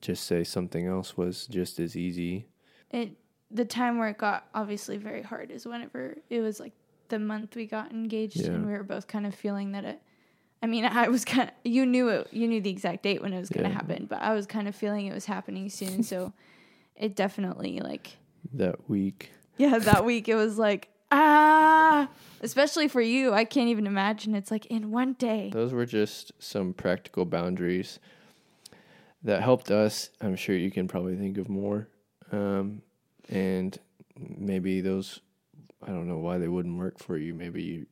just 0.00 0.24
say 0.26 0.42
something 0.44 0.86
else 0.86 1.16
was 1.16 1.46
just 1.46 1.78
as 1.78 1.96
easy. 1.96 2.46
It 2.90 3.12
the 3.50 3.64
time 3.64 3.98
where 3.98 4.08
it 4.08 4.18
got 4.18 4.46
obviously 4.54 4.96
very 4.96 5.22
hard 5.22 5.50
is 5.50 5.66
whenever 5.66 6.16
it 6.30 6.40
was 6.40 6.58
like 6.58 6.72
the 7.08 7.18
month 7.18 7.54
we 7.54 7.66
got 7.66 7.90
engaged 7.92 8.40
Yeah. 8.40 8.46
and 8.52 8.66
we 8.66 8.72
were 8.72 8.82
both 8.82 9.06
kind 9.06 9.26
of 9.26 9.34
feeling 9.34 9.72
that 9.72 9.84
it 9.84 10.00
I 10.62 10.66
mean, 10.68 10.84
I 10.84 11.08
was 11.08 11.24
kind 11.24 11.48
of 11.48 11.54
you 11.64 11.84
knew 11.84 12.08
it 12.08 12.28
you 12.32 12.46
knew 12.48 12.60
the 12.60 12.70
exact 12.70 13.02
date 13.02 13.20
when 13.20 13.32
it 13.32 13.38
was 13.40 13.48
going 13.50 13.64
to 13.64 13.70
Yeah. 13.70 13.74
happen, 13.74 14.06
but 14.06 14.22
I 14.22 14.32
was 14.34 14.46
kind 14.46 14.68
of 14.68 14.74
feeling 14.74 15.06
it 15.06 15.12
was 15.14 15.26
happening 15.26 15.68
soon, 15.68 16.02
so 16.02 16.32
it 16.96 17.14
definitely 17.16 17.80
like 17.80 18.16
That 18.54 18.88
week. 18.88 19.32
yeah, 19.58 19.78
that 19.78 20.04
week 20.10 20.28
it 20.28 20.34
was 20.36 20.58
like 20.58 20.88
ah, 21.10 22.08
especially 22.40 22.88
for 22.88 23.00
you. 23.02 23.32
I 23.34 23.44
can't 23.44 23.68
even 23.68 23.86
imagine. 23.86 24.34
It's 24.34 24.50
like 24.50 24.64
in 24.66 24.90
one 24.90 25.12
day. 25.14 25.50
Those 25.52 25.72
were 25.74 25.84
just 25.86 26.32
some 26.38 26.72
practical 26.72 27.24
boundaries 27.26 27.98
that 29.24 29.42
helped 29.42 29.70
us. 29.70 30.10
I'm 30.20 30.36
sure 30.36 30.56
you 30.56 30.70
can 30.70 30.88
probably 30.88 31.16
think 31.16 31.38
of 31.38 31.48
more. 31.48 31.88
Um, 32.30 32.82
and 33.28 33.78
maybe 34.16 34.80
those, 34.80 35.20
I 35.82 35.88
don't 35.88 36.08
know 36.08 36.18
why 36.18 36.38
they 36.38 36.48
wouldn't 36.48 36.78
work 36.78 36.98
for 36.98 37.16
you. 37.16 37.34
Maybe 37.34 37.62
you, 37.62 37.86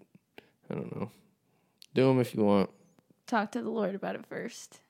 I 0.70 0.74
don't 0.74 0.94
know. 0.96 1.10
Do 1.94 2.06
them 2.06 2.20
if 2.20 2.34
you 2.34 2.44
want. 2.44 2.70
Talk 3.26 3.52
to 3.52 3.62
the 3.62 3.70
Lord 3.70 3.94
about 3.94 4.16
it 4.16 4.26
first. 4.26 4.80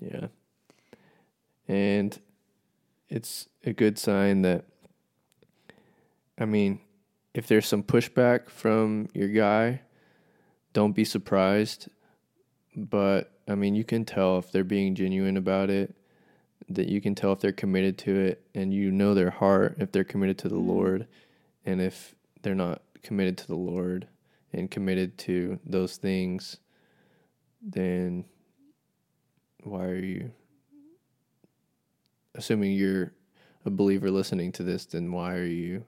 Yeah. 0.00 0.26
And 1.68 2.18
it's 3.08 3.48
a 3.64 3.72
good 3.72 3.98
sign 3.98 4.42
that, 4.42 4.64
I 6.38 6.44
mean, 6.44 6.80
if 7.32 7.46
there's 7.46 7.66
some 7.66 7.82
pushback 7.82 8.50
from 8.50 9.08
your 9.14 9.28
guy, 9.28 9.80
don't 10.72 10.92
be 10.92 11.04
surprised. 11.04 11.88
But, 12.76 13.32
I 13.48 13.54
mean, 13.54 13.74
you 13.74 13.84
can 13.84 14.04
tell 14.04 14.38
if 14.38 14.50
they're 14.50 14.64
being 14.64 14.94
genuine 14.94 15.36
about 15.36 15.70
it, 15.70 15.94
that 16.68 16.88
you 16.88 17.00
can 17.00 17.14
tell 17.14 17.32
if 17.32 17.40
they're 17.40 17.52
committed 17.52 17.96
to 17.98 18.14
it, 18.18 18.46
and 18.54 18.72
you 18.74 18.90
know 18.90 19.14
their 19.14 19.30
heart 19.30 19.76
if 19.78 19.92
they're 19.92 20.04
committed 20.04 20.38
to 20.38 20.48
the 20.48 20.56
Mhm. 20.56 20.66
Lord. 20.66 21.06
And 21.64 21.80
if 21.80 22.14
they're 22.42 22.54
not 22.54 22.82
committed 23.02 23.36
to 23.38 23.46
the 23.46 23.56
Lord 23.56 24.08
and 24.52 24.70
committed 24.70 25.16
to 25.18 25.58
those 25.64 25.96
things, 25.96 26.58
then 27.62 28.24
why 29.62 29.84
are 29.86 29.96
you 29.98 30.30
assuming 32.34 32.72
you're 32.72 33.12
a 33.64 33.70
believer 33.70 34.10
listening 34.10 34.52
to 34.52 34.62
this 34.62 34.84
then 34.86 35.10
why 35.10 35.34
are 35.34 35.44
you 35.46 35.84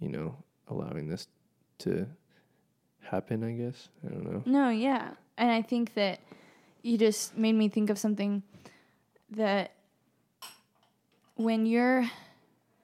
you 0.00 0.08
know 0.08 0.36
allowing 0.68 1.08
this 1.08 1.28
to 1.78 2.06
happen 3.00 3.42
i 3.42 3.52
guess 3.52 3.88
i 4.04 4.08
don't 4.10 4.24
know 4.30 4.42
No, 4.44 4.68
yeah. 4.68 5.12
And 5.38 5.50
I 5.50 5.62
think 5.62 5.94
that 5.94 6.20
you 6.84 6.98
just 6.98 7.36
made 7.36 7.54
me 7.54 7.68
think 7.68 7.90
of 7.90 7.98
something 7.98 8.42
that 9.30 9.72
when 11.34 11.66
you're 11.66 12.08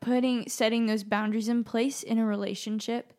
putting 0.01 0.49
setting 0.49 0.87
those 0.87 1.05
boundaries 1.05 1.49
in 1.49 1.63
place 1.63 2.03
in 2.03 2.19
a 2.19 2.25
relationship, 2.25 3.13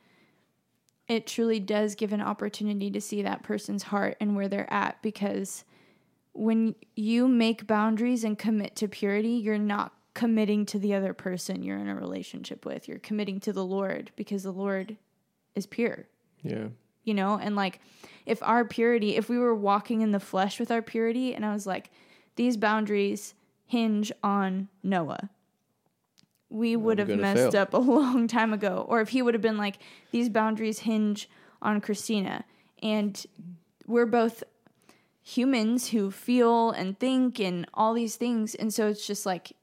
it 1.08 1.28
truly 1.28 1.60
does 1.60 1.96
give 1.96 2.14
an 2.14 2.22
opportunity 2.22 2.90
to 2.90 3.00
see 3.00 3.22
that 3.22 3.44
person's 3.44 3.84
heart 3.84 4.18
and 4.20 4.36
where 4.36 4.48
they're 4.48 4.72
at 4.74 5.02
because 5.02 5.64
when 6.34 6.74
you 6.96 7.28
make 7.28 7.68
boundaries 7.68 8.24
and 8.24 8.40
commit 8.40 8.76
to 8.78 8.88
purity, 8.88 9.34
you're 9.34 9.58
not 9.58 9.94
committing 10.14 10.66
to 10.66 10.80
the 10.80 10.94
other 10.94 11.14
person 11.14 11.62
you're 11.62 11.78
in 11.78 11.90
a 11.90 11.96
relationship 11.96 12.66
with. 12.66 12.88
You're 12.88 13.00
committing 13.00 13.40
to 13.42 13.54
the 13.54 13.66
Lord 13.66 14.12
because 14.16 14.44
the 14.44 14.52
Lord 14.52 14.98
is 15.54 15.66
pure 15.66 16.08
yeah 16.44 16.68
you 17.04 17.14
know? 17.14 17.40
And 17.42 17.56
like 17.56 17.80
if 18.26 18.42
our 18.44 18.64
purity 18.64 19.16
if 19.16 19.30
we 19.30 19.38
were 19.38 19.56
walking 19.56 20.02
in 20.02 20.12
the 20.12 20.20
flesh 20.20 20.60
with 20.60 20.72
our 20.72 20.82
purity 20.82 21.34
and 21.34 21.44
i 21.44 21.52
was 21.52 21.66
like 21.66 21.90
these 22.36 22.58
boundaries 22.58 23.34
hinge 23.66 24.12
on 24.22 24.68
noah. 24.84 25.30
We 26.50 26.76
would 26.76 27.00
have 27.00 27.08
messed 27.08 27.54
fail. 27.54 27.62
up 27.62 27.74
a 27.74 27.78
long 28.00 28.28
time 28.28 28.52
ago. 28.52 28.86
Or 28.90 29.00
if 29.00 29.10
he 29.10 29.22
would 29.22 29.34
have 29.34 29.42
been 29.42 29.58
like 29.58 29.78
these 30.12 30.28
boundaries 30.28 30.80
hinge 30.80 31.30
on 31.62 31.80
christina. 31.80 32.44
And 32.84 33.26
we're 33.88 34.06
both 34.06 34.44
humans 35.24 35.90
who 35.90 36.12
feel 36.12 36.72
and 36.72 37.00
think 37.00 37.40
and 37.40 37.66
all 37.74 37.94
these 37.94 38.16
things. 38.18 38.56
And 38.56 38.74
so 38.74 38.88
it's 38.88 39.08
just 39.08 39.26
like 39.26 39.54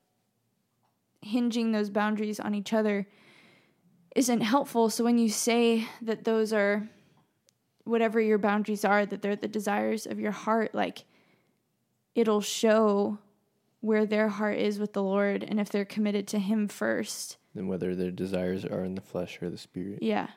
hinging 1.20 1.72
those 1.72 1.90
boundaries 1.90 2.40
on 2.40 2.54
each 2.54 2.72
other 2.72 3.06
isn't 4.16 4.40
helpful. 4.40 4.88
So 4.88 5.04
when 5.04 5.18
you 5.18 5.28
say 5.28 5.86
that 6.00 6.24
those 6.24 6.52
are 6.52 6.88
whatever 7.88 8.20
your 8.20 8.38
boundaries 8.38 8.84
are, 8.84 9.06
that 9.06 9.22
they're 9.22 9.36
the 9.36 9.48
desires 9.48 10.06
of 10.06 10.20
your 10.20 10.32
heart, 10.32 10.74
like 10.74 11.04
it'll 12.14 12.40
show 12.40 13.18
where 13.80 14.04
their 14.04 14.28
heart 14.28 14.58
is 14.58 14.78
with 14.78 14.92
the 14.92 15.02
Lord 15.02 15.42
and 15.42 15.58
if 15.60 15.70
they're 15.70 15.84
committed 15.84 16.26
to 16.28 16.38
Him 16.38 16.68
first. 16.68 17.36
and 17.54 17.68
whether 17.68 17.94
their 17.94 18.10
desires 18.10 18.64
are 18.64 18.84
in 18.84 18.94
the 18.94 19.00
flesh 19.00 19.40
or 19.42 19.50
the 19.50 19.58
spirit 19.58 20.02
Yeah. 20.02 20.28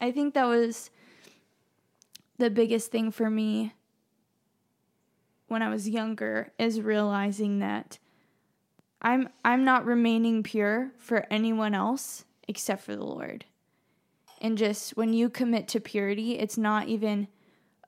I 0.00 0.12
think 0.12 0.34
that 0.34 0.44
was 0.44 0.90
the 2.38 2.50
biggest 2.50 2.90
thing 2.92 3.10
for 3.10 3.28
me 3.28 3.74
when 5.48 5.62
I 5.62 5.68
was 5.68 5.88
younger 5.88 6.52
is 6.58 6.80
realizing 6.80 7.58
that 7.58 7.98
I'm 9.02 9.28
I'm 9.44 9.64
not 9.64 9.84
remaining 9.84 10.42
pure 10.42 10.92
for 10.98 11.26
anyone 11.30 11.74
else 11.74 12.24
except 12.46 12.82
for 12.82 12.94
the 12.94 13.04
Lord. 13.04 13.44
And 14.40 14.56
just 14.56 14.96
when 14.96 15.12
you 15.12 15.28
commit 15.28 15.68
to 15.68 15.80
purity, 15.80 16.38
it's 16.38 16.58
not 16.58 16.88
even 16.88 17.28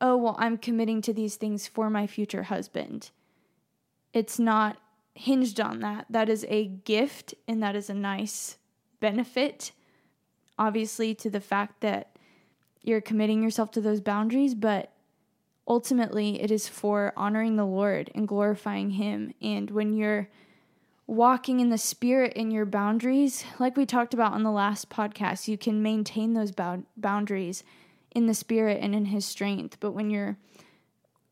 oh, 0.03 0.17
well, 0.17 0.35
I'm 0.39 0.57
committing 0.57 1.03
to 1.03 1.13
these 1.13 1.37
things 1.37 1.69
for 1.69 1.91
my 1.91 2.07
future 2.07 2.45
husband. 2.45 3.11
It's 4.15 4.39
not 4.39 4.79
hinged 5.13 5.61
on 5.61 5.81
that. 5.81 6.07
That 6.09 6.31
is 6.31 6.47
a 6.49 6.69
gift 6.69 7.35
and 7.47 7.63
that 7.63 7.77
is 7.77 7.91
a 7.91 7.95
nice 7.95 8.57
benefit 8.99 9.73
obviously 10.61 11.15
to 11.15 11.31
the 11.31 11.41
fact 11.41 11.81
that 11.81 12.15
you're 12.83 13.01
committing 13.01 13.43
yourself 13.43 13.71
to 13.73 13.81
those 13.81 14.01
boundaries, 14.01 14.55
but 14.55 14.93
ultimately 15.67 16.41
it 16.41 16.51
is 16.51 16.69
for 16.69 17.15
honoring 17.17 17.57
the 17.57 17.65
Lord 17.65 18.11
and 18.15 18.29
glorifying 18.29 18.91
Him. 18.91 19.33
And 19.41 19.71
when 19.71 19.95
you're 19.95 20.29
walking 21.11 21.59
in 21.59 21.71
the 21.71 21.79
Spirit 21.79 22.35
in 22.35 22.53
your 22.53 22.65
boundaries, 22.65 23.45
like 23.59 23.77
we 23.77 23.85
talked 23.85 24.15
about 24.15 24.33
on 24.33 24.45
the 24.45 24.51
last 24.51 24.89
podcast, 24.89 25.49
you 25.49 25.59
can 25.59 25.83
maintain 25.83 26.35
those 26.35 26.53
boundaries 26.97 27.65
in 28.13 28.27
the 28.27 28.35
Spirit 28.35 28.79
and 28.81 28.95
in 28.95 29.07
His 29.07 29.25
strength. 29.25 29.79
But 29.81 29.91
when 29.91 30.11
you're 30.11 30.39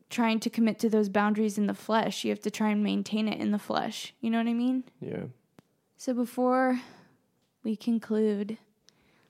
trying 0.09 0.41
to 0.41 0.49
commit 0.49 0.79
to 0.79 0.89
those 0.89 1.07
boundaries 1.07 1.57
in 1.57 1.67
the 1.67 1.73
flesh, 1.73 2.25
you 2.25 2.29
have 2.29 2.41
to 2.41 2.51
try 2.51 2.69
and 2.71 2.83
maintain 2.83 3.29
it 3.29 3.39
in 3.39 3.51
the 3.51 3.59
flesh. 3.59 4.13
You 4.19 4.29
know 4.29 4.37
what 4.37 4.47
I 4.47 4.53
mean? 4.53 4.83
yeah 4.99 5.23
So 5.95 6.13
before 6.13 6.81
we 7.63 7.77
conclude 7.77 8.57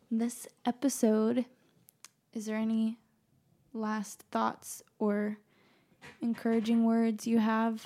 this 0.10 0.48
episode, 0.66 1.46
is 2.34 2.48
there 2.48 2.58
any 2.58 2.98
last 3.72 4.24
thoughts 4.32 4.82
or 4.98 5.38
encouraging 6.22 6.86
words 6.86 7.28
you 7.28 7.38
have 7.38 7.86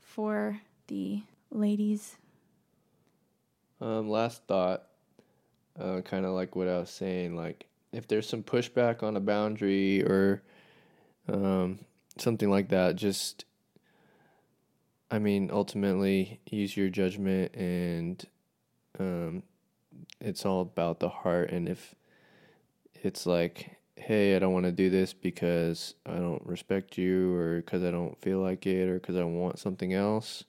for 0.00 0.60
the 0.86 1.22
ladies? 1.50 2.16
Um, 3.80 4.08
last 4.08 4.42
thought, 4.46 4.84
uh, 5.78 6.00
kind 6.00 6.24
of 6.24 6.32
like 6.32 6.56
what 6.56 6.68
I 6.68 6.78
was 6.78 6.90
saying, 6.90 7.36
like 7.36 7.66
if 7.92 8.08
there's 8.08 8.28
some 8.28 8.42
pushback 8.42 9.02
on 9.02 9.16
a 9.16 9.20
boundary 9.20 10.02
or 10.02 10.42
um, 11.28 11.78
something 12.18 12.50
like 12.50 12.68
that, 12.70 12.96
just, 12.96 13.44
I 15.10 15.18
mean, 15.18 15.50
ultimately 15.52 16.40
use 16.50 16.76
your 16.76 16.88
judgment 16.88 17.54
and 17.54 18.24
um, 18.98 19.42
it's 20.20 20.44
all 20.44 20.60
about 20.60 21.00
the 21.00 21.08
heart. 21.08 21.50
And 21.50 21.68
if 21.68 21.94
it's 23.02 23.26
like, 23.26 23.76
hey, 23.96 24.36
I 24.36 24.38
don't 24.38 24.52
want 24.52 24.66
to 24.66 24.72
do 24.72 24.90
this 24.90 25.12
because 25.12 25.94
I 26.06 26.16
don't 26.16 26.44
respect 26.44 26.98
you 26.98 27.34
or 27.34 27.56
because 27.56 27.84
I 27.84 27.90
don't 27.90 28.20
feel 28.20 28.40
like 28.40 28.66
it 28.66 28.88
or 28.88 28.94
because 28.94 29.16
I 29.16 29.24
want 29.24 29.58
something 29.58 29.92
else, 29.92 30.44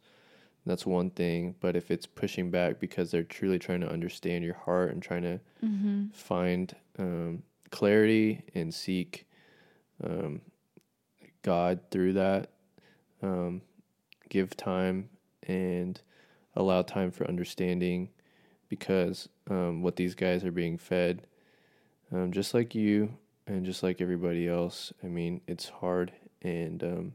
that's 0.69 0.85
one 0.85 1.09
thing. 1.09 1.55
But 1.59 1.75
if 1.75 1.89
it's 1.91 2.05
pushing 2.05 2.51
back 2.51 2.79
because 2.79 3.09
they're 3.11 3.23
truly 3.23 3.57
trying 3.59 3.81
to 3.81 3.91
understand 3.91 4.43
your 4.45 4.53
heart 4.53 4.91
and 4.91 5.01
trying 5.01 5.23
to 5.23 5.39
Mm-hmm. 5.65 6.05
find 6.13 6.73
um, 6.97 7.43
clarity 7.69 8.43
and 8.55 8.73
seek 8.73 9.27
um, 10.01 10.39
God 11.41 11.81
through 11.91 12.13
that, 12.13 12.49
um, 13.21 13.61
give 14.29 14.55
time 14.55 15.09
and 15.47 15.99
allow 16.55 16.81
time 16.81 17.11
for 17.11 17.27
understanding 17.27 18.07
because 18.69 19.27
um, 19.49 19.81
what 19.81 19.97
these 19.97 20.15
guys 20.15 20.45
are 20.45 20.51
being 20.51 20.77
fed, 20.77 21.23
um, 22.13 22.31
just 22.31 22.53
like 22.53 22.73
you 22.73 23.17
and 23.47 23.65
just 23.65 23.83
like 23.83 23.99
everybody 23.99 24.47
else, 24.47 24.93
I 25.03 25.07
mean, 25.07 25.41
it's 25.45 25.67
hard 25.67 26.13
and 26.41 26.81
um, 26.83 27.13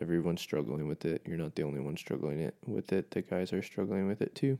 everyone's 0.00 0.40
struggling 0.40 0.88
with 0.88 1.04
it. 1.04 1.22
You're 1.26 1.36
not 1.38 1.54
the 1.54 1.62
only 1.62 1.80
one 1.80 1.96
struggling 1.96 2.40
it 2.40 2.54
with 2.66 2.92
it. 2.92 3.10
The 3.10 3.22
guys 3.22 3.52
are 3.52 3.62
struggling 3.62 4.06
with 4.06 4.20
it 4.22 4.34
too. 4.34 4.58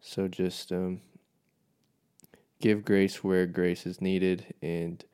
So 0.00 0.28
just 0.28 0.72
um, 0.72 1.00
give 2.60 2.84
grace 2.84 3.22
where 3.22 3.46
grace 3.46 3.86
is 3.86 4.00
needed 4.00 4.54
and 4.62 5.04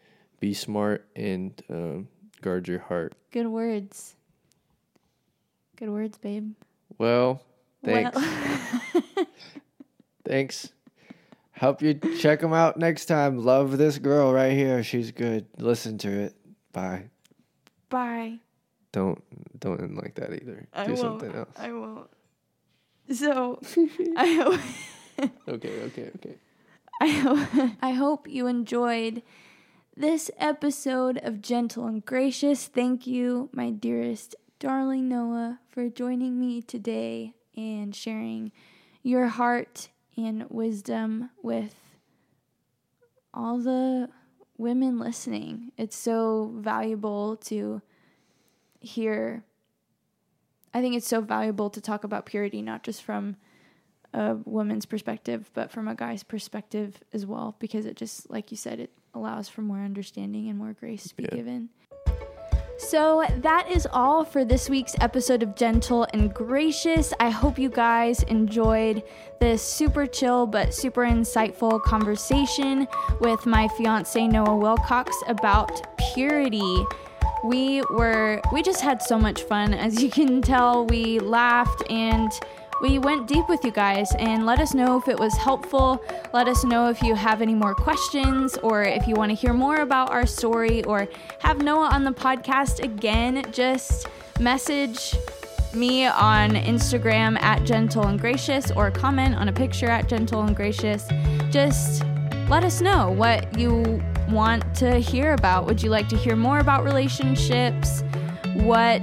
be 0.41 0.55
smart 0.55 1.07
and 1.17 1.61
um, 1.71 2.09
guard 2.43 2.69
your 2.69 2.79
heart. 2.81 3.15
Good 3.31 3.47
words. 3.49 4.15
Good 5.77 5.91
words, 5.91 6.19
babe. 6.19 6.53
Well, 6.99 7.43
thanks. 7.85 8.17
Well- 8.17 9.05
Thanks. 10.25 10.73
Hope 11.59 11.81
you 11.83 11.95
check 12.19 12.41
them 12.41 12.53
out 12.53 12.77
next 12.77 13.07
time. 13.07 13.39
Love 13.39 13.79
this 13.79 13.99
girl 13.99 14.33
right 14.33 14.53
here. 14.53 14.83
She's 14.85 15.11
good. 15.11 15.47
Listen 15.57 15.97
to 15.99 16.09
it. 16.11 16.35
Bye. 16.73 17.05
Bye. 17.89 18.39
Don't 18.93 19.23
don't 19.61 19.81
end 19.81 19.97
like 19.97 20.15
that 20.17 20.33
either. 20.33 20.67
I 20.73 20.85
Do 20.85 20.91
won't. 20.93 21.01
something 21.01 21.35
else. 21.35 21.55
I 21.57 21.73
won't. 21.73 22.09
So, 23.11 23.61
I 24.17 24.27
hope. 24.35 24.61
Okay, 25.49 25.81
okay, 25.83 26.11
okay. 26.15 26.37
I 27.01 27.09
hope, 27.09 27.71
I 27.83 27.91
hope 27.91 28.29
you 28.29 28.47
enjoyed 28.47 29.23
this 29.97 30.31
episode 30.39 31.19
of 31.19 31.43
Gentle 31.43 31.87
and 31.87 32.05
Gracious. 32.05 32.69
Thank 32.69 33.05
you, 33.05 33.49
my 33.53 33.71
dearest 33.71 34.37
darling 34.61 35.09
Noah, 35.09 35.59
for 35.69 35.89
joining 35.89 36.39
me 36.39 36.63
today 36.63 37.35
and 37.57 37.97
sharing 37.97 38.53
your 39.03 39.27
heart 39.27 39.89
and 40.17 40.45
wisdom 40.51 41.31
with 41.43 41.75
all 43.35 43.59
the 43.59 44.09
women 44.57 45.01
listening. 45.01 45.73
It's 45.77 45.97
so 45.97 46.53
valuable 46.57 47.37
to 47.47 47.83
hear. 48.81 49.45
I 50.75 50.81
think 50.81 50.95
it's 50.97 51.09
so 51.09 51.21
valuable 51.21 51.71
to 51.71 51.81
talk 51.81 52.05
about 52.05 52.27
purity, 52.27 52.63
not 52.63 52.83
just 52.83 53.03
from 53.03 53.37
a 54.15 54.37
woman's 54.45 54.87
perspective, 54.87 55.51
but 55.55 55.71
from 55.71 55.89
a 55.89 55.95
guy's 55.95 56.23
perspective 56.23 57.03
as 57.13 57.27
well, 57.27 57.57
because 57.59 57.87
it 57.87 57.97
just, 57.97 58.31
like 58.31 58.51
you 58.51 58.57
said, 58.57 58.81
it 58.81 58.91
allows 59.15 59.49
for 59.49 59.63
more 59.63 59.79
understanding 59.79 60.49
and 60.49 60.59
more 60.59 60.73
grace 60.73 61.09
to 61.09 61.17
be 61.17 61.25
Yeah. 61.25 61.37
given. 61.37 61.69
So 62.81 63.25
that 63.39 63.69
is 63.69 63.89
all 63.93 64.25
for 64.25 64.45
this 64.45 64.71
week's 64.71 64.95
episode 65.01 65.43
of 65.43 65.57
Gentle 65.57 66.07
and 66.13 66.33
Gracious. 66.33 67.13
I 67.19 67.29
hope 67.29 67.59
you 67.59 67.71
guys 67.71 68.23
enjoyed 68.23 69.03
this 69.41 69.63
super 69.63 70.07
chill 70.07 70.47
but 70.47 70.73
super 70.73 71.03
insightful 71.03 71.83
conversation 71.83 72.87
with 73.21 73.47
my 73.47 73.67
fiance 73.69 74.25
Noah 74.29 74.57
Wilcox 74.57 75.17
about 75.27 75.99
purity. 76.15 76.85
We 77.45 77.83
were 77.91 78.41
we 78.53 78.63
just 78.63 78.81
had 78.81 79.03
so 79.03 79.19
much 79.19 79.43
fun 79.43 79.75
as 79.75 80.03
you 80.03 80.11
can 80.11 80.43
tell. 80.43 80.87
We 80.87 81.19
laughed 81.21 81.83
and 81.91 82.31
we 82.81 82.99
went 82.99 83.27
deep 83.27 83.49
with 83.49 83.65
you 83.65 83.73
guys 83.73 84.15
and 84.19 84.47
let 84.47 84.61
us 84.61 84.73
know 84.73 84.97
if 84.97 85.09
it 85.09 85.19
was 85.19 85.37
helpful. 85.37 86.01
Let 86.33 86.47
us 86.47 86.65
know 86.65 86.89
if 86.89 87.03
you 87.03 87.15
have 87.15 87.43
any 87.43 87.55
more 87.55 87.75
questions 87.75 88.57
or 88.59 88.83
if 88.83 89.09
you 89.09 89.15
want 89.15 89.31
to 89.31 89.35
hear 89.35 89.53
more 89.53 89.77
about 89.77 90.11
our 90.11 90.27
story 90.27 90.85
or 90.85 91.09
have 91.41 91.61
Noah 91.61 91.89
on 91.89 92.05
the 92.05 92.13
podcast 92.13 92.81
again. 92.83 93.45
Just 93.51 94.07
message 94.39 95.17
me 95.75 96.07
on 96.07 96.51
Instagram 96.51 97.41
at 97.43 97.65
gentle 97.65 98.07
and 98.07 98.19
gracious 98.19 98.71
or 98.71 98.91
comment 98.91 99.35
on 99.35 99.49
a 99.49 99.53
picture 99.53 99.89
at 99.89 100.09
gentle 100.09 100.43
and 100.43 100.55
gracious. 100.55 101.09
Just 101.51 102.05
let 102.49 102.65
us 102.65 102.81
know 102.81 103.11
what 103.11 103.59
you 103.59 104.01
want 104.31 104.75
to 104.77 104.99
hear 104.99 105.33
about. 105.33 105.67
Would 105.67 105.83
you 105.83 105.91
like 105.91 106.09
to 106.09 106.17
hear 106.17 106.37
more 106.37 106.59
about 106.59 106.85
relationships? 106.85 108.03
What 108.55 109.03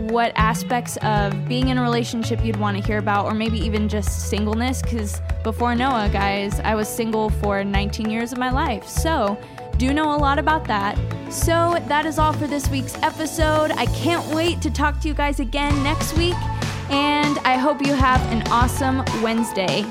what 0.00 0.32
aspects 0.34 0.96
of 0.98 1.46
being 1.46 1.68
in 1.68 1.78
a 1.78 1.82
relationship 1.82 2.44
you'd 2.44 2.56
want 2.56 2.76
to 2.76 2.82
hear 2.82 2.98
about, 2.98 3.26
or 3.26 3.34
maybe 3.34 3.58
even 3.58 3.88
just 3.88 4.28
singleness. 4.28 4.82
Because 4.82 5.20
before 5.44 5.74
Noah, 5.74 6.08
guys, 6.10 6.58
I 6.60 6.74
was 6.74 6.88
single 6.88 7.30
for 7.30 7.62
19 7.62 8.10
years 8.10 8.32
of 8.32 8.38
my 8.38 8.50
life. 8.50 8.86
So, 8.88 9.38
do 9.76 9.92
know 9.92 10.14
a 10.14 10.18
lot 10.18 10.38
about 10.38 10.64
that. 10.66 10.98
So, 11.30 11.82
that 11.86 12.06
is 12.06 12.18
all 12.18 12.32
for 12.32 12.46
this 12.46 12.68
week's 12.70 12.96
episode. 13.02 13.70
I 13.72 13.86
can't 13.86 14.26
wait 14.34 14.60
to 14.62 14.70
talk 14.70 15.00
to 15.00 15.08
you 15.08 15.14
guys 15.14 15.40
again 15.40 15.82
next 15.82 16.16
week, 16.16 16.36
and 16.90 17.38
I 17.40 17.56
hope 17.56 17.86
you 17.86 17.94
have 17.94 18.20
an 18.32 18.42
awesome 18.50 19.04
Wednesday. 19.22 19.84